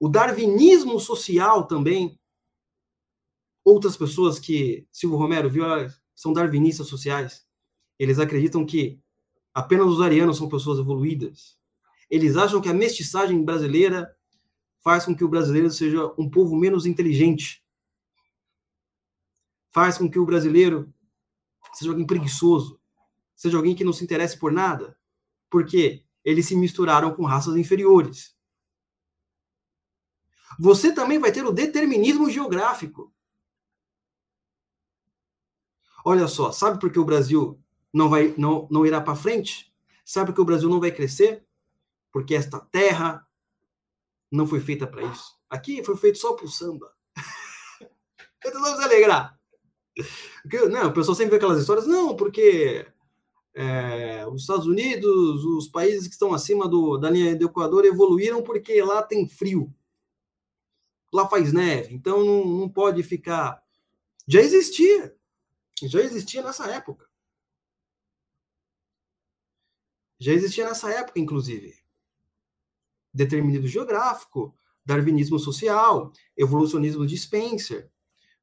o 0.00 0.08
darwinismo 0.08 0.98
social 0.98 1.66
também, 1.66 2.18
outras 3.64 3.96
pessoas 3.96 4.38
que 4.38 4.86
Silvio 4.90 5.18
Romero 5.18 5.48
viu 5.48 5.64
são 6.14 6.32
darwinistas 6.32 6.88
sociais, 6.88 7.46
eles 7.98 8.18
acreditam 8.18 8.66
que 8.66 9.02
Apenas 9.54 9.86
os 9.86 10.00
arianos 10.00 10.38
são 10.38 10.48
pessoas 10.48 10.78
evoluídas. 10.78 11.58
Eles 12.08 12.36
acham 12.36 12.60
que 12.60 12.68
a 12.68 12.74
mestiçagem 12.74 13.44
brasileira 13.44 14.14
faz 14.82 15.04
com 15.04 15.14
que 15.14 15.24
o 15.24 15.28
brasileiro 15.28 15.70
seja 15.70 16.12
um 16.18 16.28
povo 16.28 16.56
menos 16.56 16.86
inteligente. 16.86 17.62
Faz 19.70 19.98
com 19.98 20.10
que 20.10 20.18
o 20.18 20.26
brasileiro 20.26 20.92
seja 21.74 21.90
alguém 21.90 22.06
preguiçoso, 22.06 22.80
seja 23.34 23.56
alguém 23.56 23.74
que 23.74 23.84
não 23.84 23.92
se 23.92 24.04
interesse 24.04 24.38
por 24.38 24.52
nada, 24.52 24.96
porque 25.52 26.02
eles 26.24 26.46
se 26.46 26.56
misturaram 26.56 27.14
com 27.14 27.26
raças 27.26 27.54
inferiores. 27.56 28.34
Você 30.58 30.94
também 30.94 31.18
vai 31.18 31.30
ter 31.30 31.44
o 31.44 31.52
determinismo 31.52 32.30
geográfico. 32.30 33.12
Olha 36.04 36.26
só, 36.26 36.50
sabe 36.50 36.80
por 36.80 36.90
que 36.90 36.98
o 36.98 37.04
Brasil 37.04 37.62
não 37.92 38.08
vai 38.08 38.34
não, 38.38 38.66
não 38.70 38.86
irá 38.86 38.98
para 39.00 39.14
frente? 39.14 39.72
Sabe 40.06 40.32
que 40.32 40.40
o 40.40 40.44
Brasil 40.44 40.70
não 40.70 40.80
vai 40.80 40.90
crescer? 40.90 41.46
Porque 42.10 42.34
esta 42.34 42.58
terra 42.58 43.26
não 44.30 44.46
foi 44.46 44.60
feita 44.60 44.86
para 44.86 45.02
isso. 45.02 45.38
Aqui 45.50 45.84
foi 45.84 45.96
feito 45.98 46.18
só 46.18 46.32
para 46.32 46.46
o 46.46 46.50
samba. 46.50 46.90
vamos 48.42 48.80
alegrar. 48.80 49.38
Não, 50.70 50.88
o 50.88 50.92
pessoal 50.92 51.14
sempre 51.14 51.32
vê 51.32 51.36
aquelas 51.36 51.60
histórias, 51.60 51.86
não, 51.86 52.16
porque 52.16 52.90
é, 53.54 54.26
os 54.26 54.42
Estados 54.42 54.66
Unidos, 54.66 55.44
os 55.44 55.68
países 55.68 56.06
que 56.06 56.14
estão 56.14 56.32
acima 56.32 56.68
do, 56.68 56.96
da 56.96 57.10
linha 57.10 57.36
do 57.36 57.46
Equador 57.46 57.84
evoluíram 57.84 58.42
porque 58.42 58.82
lá 58.82 59.02
tem 59.02 59.28
frio. 59.28 59.72
Lá 61.12 61.28
faz 61.28 61.52
neve, 61.52 61.94
então 61.94 62.24
não, 62.24 62.44
não 62.46 62.68
pode 62.68 63.02
ficar. 63.02 63.62
Já 64.26 64.40
existia. 64.40 65.14
Já 65.82 66.00
existia 66.00 66.42
nessa 66.42 66.70
época. 66.70 67.12
já 70.22 70.32
existia 70.32 70.64
nessa 70.64 70.88
época, 70.92 71.18
inclusive. 71.18 71.74
Determinismo 73.12 73.66
geográfico, 73.66 74.56
darwinismo 74.86 75.36
social, 75.36 76.12
evolucionismo 76.36 77.04
de 77.04 77.18
Spencer, 77.18 77.90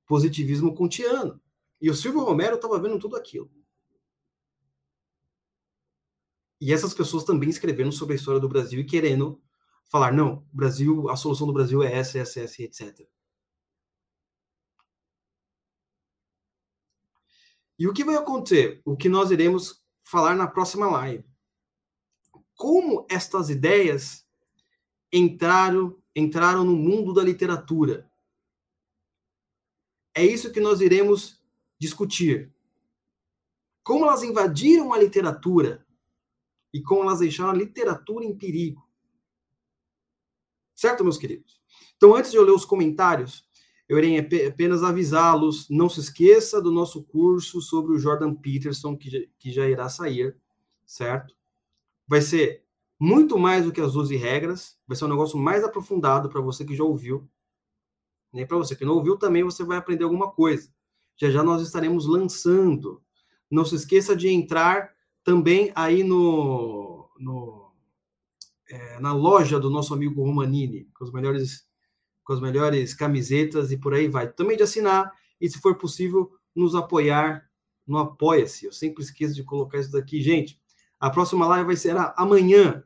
positivismo 0.05 0.75
kantiano. 0.75 1.41
E 1.81 1.89
o 1.89 1.95
Silvio 1.95 2.21
Romero 2.21 2.57
estava 2.57 2.77
vendo 2.81 2.99
tudo 2.99 3.15
aquilo. 3.15 3.49
E 6.61 6.73
essas 6.73 6.93
pessoas 6.93 7.23
também 7.23 7.49
escrevendo 7.49 7.91
sobre 7.91 8.13
a 8.13 8.17
história 8.17 8.39
do 8.39 8.49
Brasil 8.49 8.79
e 8.79 8.85
querendo 8.85 9.41
falar, 9.89 10.11
não, 10.13 10.45
Brasil, 10.51 11.09
a 11.09 11.15
solução 11.15 11.47
do 11.47 11.53
Brasil 11.53 11.81
é 11.81 11.93
essa, 11.93 12.19
essa, 12.19 12.41
essa, 12.41 12.61
etc. 12.61 13.07
E 17.77 17.87
o 17.87 17.93
que 17.93 18.03
vai 18.03 18.15
acontecer? 18.15 18.81
O 18.83 18.97
que 18.97 19.07
nós 19.07 19.31
iremos 19.31 19.81
falar 20.03 20.35
na 20.35 20.47
próxima 20.47 20.87
live 20.87 21.23
como 22.59 23.05
estas 23.09 23.49
ideias 23.49 24.27
entraram 25.13 25.97
entraram 26.13 26.65
no 26.65 26.75
mundo 26.75 27.13
da 27.13 27.23
literatura. 27.23 28.11
É 30.13 30.25
isso 30.25 30.51
que 30.51 30.59
nós 30.59 30.81
iremos 30.81 31.41
discutir. 31.79 32.53
Como 33.81 34.03
elas 34.03 34.23
invadiram 34.23 34.91
a 34.91 34.97
literatura 34.97 35.85
e 36.73 36.81
como 36.81 37.03
elas 37.03 37.19
deixaram 37.19 37.51
a 37.51 37.55
literatura 37.55 38.25
em 38.25 38.37
perigo. 38.37 38.87
Certo, 40.75 41.03
meus 41.03 41.17
queridos? 41.17 41.59
Então, 41.97 42.15
antes 42.15 42.31
de 42.31 42.37
eu 42.37 42.43
ler 42.43 42.51
os 42.51 42.65
comentários, 42.65 43.45
eu 43.87 43.97
irei 43.97 44.17
apenas 44.47 44.83
avisá-los. 44.83 45.69
Não 45.69 45.89
se 45.89 45.99
esqueça 45.99 46.61
do 46.61 46.71
nosso 46.71 47.03
curso 47.03 47.61
sobre 47.61 47.93
o 47.93 47.99
Jordan 47.99 48.33
Peterson, 48.33 48.95
que 48.95 49.09
já, 49.09 49.19
que 49.37 49.51
já 49.51 49.67
irá 49.67 49.89
sair, 49.89 50.37
certo? 50.85 51.35
vai 52.09 52.21
ser 52.21 52.63
muito 52.99 53.37
mais 53.37 53.63
do 53.63 53.71
que 53.71 53.79
as 53.79 53.93
12 53.93 54.15
regras, 54.17 54.75
vai 54.87 54.97
ser 54.97 55.05
um 55.05 55.09
negócio 55.09 55.37
mais 55.37 55.63
aprofundado 55.63 56.27
para 56.27 56.41
você 56.41 56.65
que 56.65 56.75
já 56.75 56.83
ouviu. 56.83 57.29
Nem 58.33 58.47
para 58.47 58.57
você 58.57 58.75
que 58.75 58.83
não 58.83 58.95
ouviu, 58.95 59.15
também 59.15 59.43
você 59.43 59.63
vai 59.63 59.77
aprender 59.77 60.03
alguma 60.03 60.31
coisa. 60.31 60.73
Já 61.15 61.29
já 61.29 61.43
nós 61.43 61.61
estaremos 61.61 62.07
lançando. 62.07 63.01
Não 63.49 63.63
se 63.63 63.75
esqueça 63.75 64.15
de 64.15 64.27
entrar 64.27 64.91
também 65.29 65.71
aí 65.75 66.03
no, 66.03 67.07
no 67.19 67.71
é, 68.67 68.99
na 68.99 69.13
loja 69.13 69.59
do 69.59 69.69
nosso 69.69 69.93
amigo 69.93 70.23
Romanini, 70.23 70.85
com 70.85 71.03
os 71.03 71.13
melhores 71.13 71.69
com 72.23 72.33
as 72.33 72.41
melhores 72.41 72.95
camisetas 72.95 73.71
e 73.71 73.77
por 73.77 73.93
aí 73.93 74.07
vai. 74.07 74.27
Também 74.31 74.57
de 74.57 74.63
assinar 74.63 75.11
e, 75.39 75.47
se 75.47 75.59
for 75.59 75.75
possível, 75.77 76.31
nos 76.55 76.73
apoiar 76.73 77.47
no 77.85 77.99
Apoia-se. 77.99 78.65
Eu 78.65 78.71
sempre 78.71 79.03
esqueço 79.03 79.35
de 79.35 79.43
colocar 79.43 79.79
isso 79.79 79.91
daqui, 79.91 80.19
gente. 80.19 80.59
A 80.99 81.11
próxima 81.11 81.45
live 81.45 81.67
vai 81.67 81.75
ser 81.75 81.95
amanhã, 82.15 82.83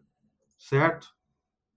certo? 0.57 1.13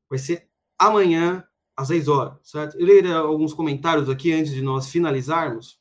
Vai 0.09 0.18
ser 0.18 0.48
amanhã, 0.79 1.44
às 1.76 1.88
6 1.88 2.09
horas, 2.09 2.38
certo? 2.42 2.76
Eu 2.79 2.87
lerei 2.87 3.12
alguns 3.12 3.55
comentários 3.55 4.09
aqui 4.09 4.33
antes 4.33 4.52
de 4.52 4.62
nós 4.62 4.88
finalizarmos. 4.88 5.81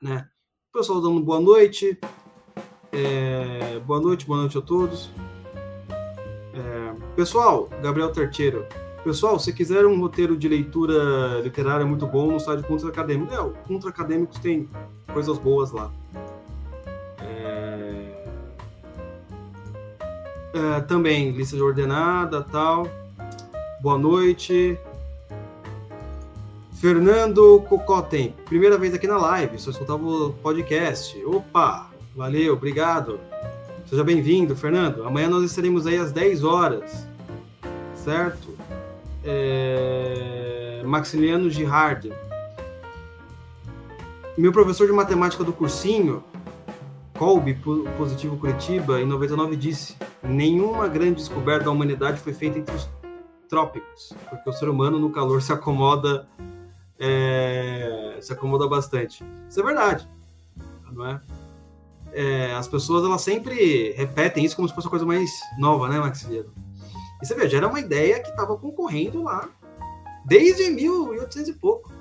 Né? 0.00 0.28
O 0.72 0.78
pessoal 0.78 1.00
dando 1.00 1.20
boa 1.20 1.40
noite. 1.40 1.98
É, 2.96 3.80
boa 3.80 4.00
noite, 4.00 4.24
boa 4.24 4.38
noite 4.38 4.56
a 4.56 4.60
todos. 4.60 5.10
É, 6.54 6.94
pessoal, 7.16 7.68
Gabriel 7.82 8.12
Terceiro. 8.12 8.64
Pessoal, 9.02 9.36
se 9.38 9.52
quiser 9.52 9.84
um 9.84 9.98
roteiro 10.00 10.36
de 10.36 10.48
leitura 10.48 11.40
literária 11.42 11.84
muito 11.84 12.06
bom 12.06 12.30
no 12.30 12.38
site 12.38 12.62
Contra 12.62 12.88
Acadêmico, 12.88 13.34
é, 13.34 13.40
o 13.40 13.50
Contra 13.66 13.90
Acadêmicos 13.90 14.38
tem 14.38 14.68
coisas 15.12 15.36
boas 15.38 15.72
lá. 15.72 15.90
Uh, 20.54 20.86
também 20.86 21.32
lista 21.32 21.56
de 21.56 21.62
ordenada, 21.62 22.42
tal. 22.42 22.86
Boa 23.80 23.98
noite. 23.98 24.78
Fernando 26.74 27.60
Cocotem, 27.68 28.36
primeira 28.44 28.78
vez 28.78 28.94
aqui 28.94 29.08
na 29.08 29.16
live, 29.16 29.58
só 29.58 29.70
escutava 29.70 30.06
o 30.06 30.32
podcast. 30.34 31.20
Opa, 31.24 31.90
valeu, 32.14 32.54
obrigado. 32.54 33.20
Seja 33.86 34.02
bem-vindo, 34.02 34.56
Fernando. 34.56 35.04
Amanhã 35.04 35.28
nós 35.28 35.44
estaremos 35.44 35.86
aí 35.86 35.96
às 35.96 36.12
10 36.12 36.44
horas, 36.44 37.06
certo? 37.94 38.56
É... 39.22 40.82
Maximiliano 40.84 41.50
Girard. 41.50 42.12
Meu 44.36 44.52
professor 44.52 44.86
de 44.86 44.92
matemática 44.92 45.44
do 45.44 45.52
cursinho, 45.52 46.24
Colby, 47.18 47.58
positivo 47.96 48.36
Curitiba, 48.36 49.00
em 49.00 49.06
99 49.06 49.56
disse: 49.56 49.96
nenhuma 50.22 50.88
grande 50.88 51.16
descoberta 51.16 51.66
da 51.66 51.70
humanidade 51.70 52.20
foi 52.20 52.32
feita 52.32 52.58
entre 52.58 52.74
os 52.74 52.88
trópicos, 53.48 54.12
porque 54.28 54.50
o 54.50 54.52
ser 54.52 54.68
humano 54.68 54.98
no 54.98 55.10
calor 55.10 55.40
se 55.42 55.52
acomoda 55.52 56.26
é, 56.98 58.18
se 58.20 58.32
acomoda 58.32 58.66
bastante. 58.66 59.24
Isso 59.48 59.60
é 59.60 59.62
verdade, 59.62 60.08
não 60.92 61.06
é? 61.06 61.20
É? 62.14 62.54
As 62.54 62.68
pessoas 62.68 63.04
elas 63.04 63.22
sempre 63.22 63.92
repetem 63.92 64.44
isso 64.44 64.54
como 64.56 64.68
se 64.68 64.74
fosse 64.74 64.86
uma 64.86 64.90
coisa 64.90 65.04
mais 65.04 65.30
nova, 65.58 65.88
né, 65.88 65.98
Maximiliano? 65.98 66.52
E 67.20 67.26
você 67.26 67.48
já 67.48 67.58
era 67.58 67.68
uma 67.68 67.80
ideia 67.80 68.20
que 68.20 68.30
estava 68.30 68.56
concorrendo 68.56 69.22
lá 69.22 69.48
desde 70.24 70.70
1800 70.70 71.48
e 71.48 71.52
pouco. 71.54 71.92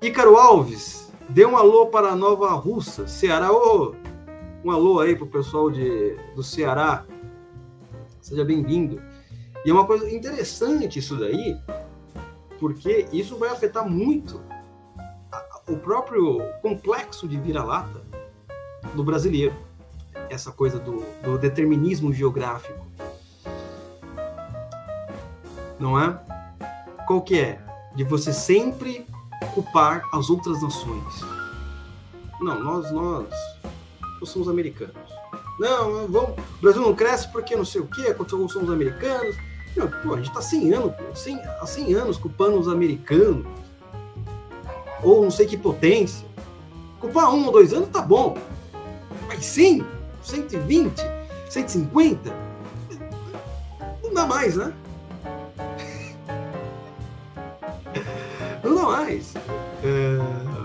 Ícaro 0.00 0.36
Alves, 0.36 1.12
dê 1.28 1.44
um 1.44 1.56
alô 1.56 1.86
para 1.86 2.08
a 2.08 2.16
Nova 2.16 2.50
Russa, 2.52 3.06
Ceará. 3.06 3.52
Ô, 3.52 3.94
um 4.64 4.70
alô 4.70 5.00
aí 5.00 5.14
pro 5.16 5.26
pessoal 5.26 5.70
de, 5.70 6.16
do 6.34 6.42
Ceará. 6.42 7.04
Seja 8.20 8.44
bem-vindo. 8.44 9.02
E 9.64 9.70
é 9.70 9.72
uma 9.72 9.86
coisa 9.86 10.08
interessante 10.08 11.00
isso 11.00 11.16
daí, 11.16 11.58
porque 12.58 13.06
isso 13.12 13.36
vai 13.36 13.50
afetar 13.50 13.88
muito 13.88 14.40
o 15.68 15.76
próprio 15.76 16.40
complexo 16.62 17.28
de 17.28 17.36
vira-lata 17.36 18.02
do 18.94 19.04
brasileiro. 19.04 19.54
Essa 20.30 20.50
coisa 20.50 20.78
do, 20.78 21.04
do 21.22 21.38
determinismo 21.38 22.12
geográfico. 22.12 22.86
Não 25.78 25.98
é? 25.98 26.18
Qual 27.06 27.22
que 27.22 27.38
é? 27.38 27.60
De 27.94 28.04
você 28.04 28.32
sempre 28.32 29.06
culpar 29.54 30.02
as 30.12 30.28
outras 30.28 30.60
nações. 30.62 31.20
Não, 32.40 32.62
nós, 32.62 32.90
nós, 32.90 33.28
nós 34.20 34.28
somos 34.28 34.48
americanos. 34.48 34.94
Não, 35.58 36.06
vamos, 36.06 36.30
o 36.30 36.62
Brasil 36.62 36.82
não 36.82 36.94
cresce 36.94 37.30
porque 37.32 37.56
não 37.56 37.64
sei 37.64 37.80
o 37.80 37.86
que, 37.86 38.06
aconteceu 38.06 38.38
com 38.38 38.44
os 38.44 38.70
americanos. 38.70 39.36
Não, 39.76 39.88
pô, 39.88 40.14
a 40.14 40.16
gente 40.18 40.32
tá 40.32 40.40
100 40.40 40.74
anos, 40.74 40.94
pô, 40.94 41.14
100, 41.14 41.40
há 41.60 41.66
100 41.66 41.94
anos 41.94 42.16
culpando 42.16 42.58
os 42.58 42.68
americanos. 42.68 43.46
Ou 45.02 45.22
não 45.22 45.30
sei 45.30 45.46
que 45.46 45.56
potência. 45.56 46.26
Culpar 47.00 47.32
um 47.32 47.46
ou 47.46 47.52
dois 47.52 47.72
anos 47.72 47.88
tá 47.90 48.02
bom. 48.02 48.36
Mas 49.28 49.44
100, 49.44 49.86
120, 50.22 51.00
150, 51.48 52.32
não 54.02 54.14
dá 54.14 54.26
mais, 54.26 54.56
né? 54.56 54.72
Não 58.64 58.74
dá 58.74 58.82
mais. 58.82 59.34
É... 59.84 60.58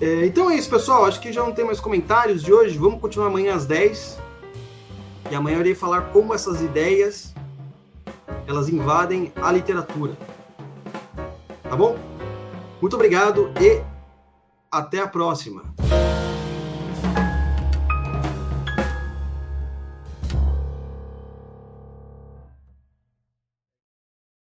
É, 0.00 0.24
então 0.24 0.50
é 0.50 0.56
isso, 0.56 0.70
pessoal. 0.70 1.04
Acho 1.04 1.20
que 1.20 1.30
já 1.30 1.42
não 1.42 1.52
tem 1.52 1.64
mais 1.64 1.78
comentários 1.78 2.42
de 2.42 2.50
hoje. 2.52 2.78
Vamos 2.78 3.00
continuar 3.00 3.26
amanhã 3.26 3.54
às 3.54 3.66
10. 3.66 4.18
E 5.30 5.34
amanhã 5.34 5.56
eu 5.56 5.60
irei 5.60 5.74
falar 5.74 6.10
como 6.12 6.32
essas 6.32 6.62
ideias 6.62 7.34
elas 8.50 8.68
invadem 8.68 9.32
a 9.36 9.52
literatura. 9.52 10.16
Tá 11.62 11.76
bom? 11.76 11.96
Muito 12.80 12.94
obrigado 12.94 13.52
e 13.60 13.82
até 14.70 15.00
a 15.00 15.06
próxima. 15.06 15.62